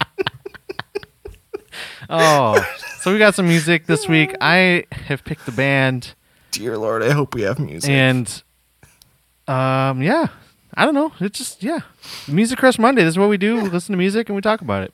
Oh, 2.09 2.65
so 2.99 3.11
we 3.13 3.19
got 3.19 3.35
some 3.35 3.47
music 3.47 3.85
this 3.85 4.07
week. 4.07 4.35
I 4.41 4.85
have 4.91 5.23
picked 5.23 5.45
the 5.45 5.51
band, 5.51 6.13
Dear 6.51 6.77
Lord, 6.77 7.03
I 7.03 7.11
hope 7.11 7.35
we 7.35 7.41
have 7.43 7.59
music. 7.59 7.89
and 7.89 8.43
um, 9.47 10.01
yeah, 10.01 10.27
I 10.73 10.85
don't 10.85 10.95
know. 10.95 11.11
It's 11.19 11.37
just 11.37 11.61
yeah, 11.63 11.79
Music 12.27 12.57
Crush 12.57 12.79
Monday. 12.79 13.03
This 13.03 13.13
is 13.13 13.19
what 13.19 13.29
we 13.29 13.37
do. 13.37 13.61
We 13.61 13.69
listen 13.69 13.93
to 13.93 13.97
music 13.97 14.29
and 14.29 14.35
we 14.35 14.41
talk 14.41 14.61
about 14.61 14.83
it. 14.83 14.93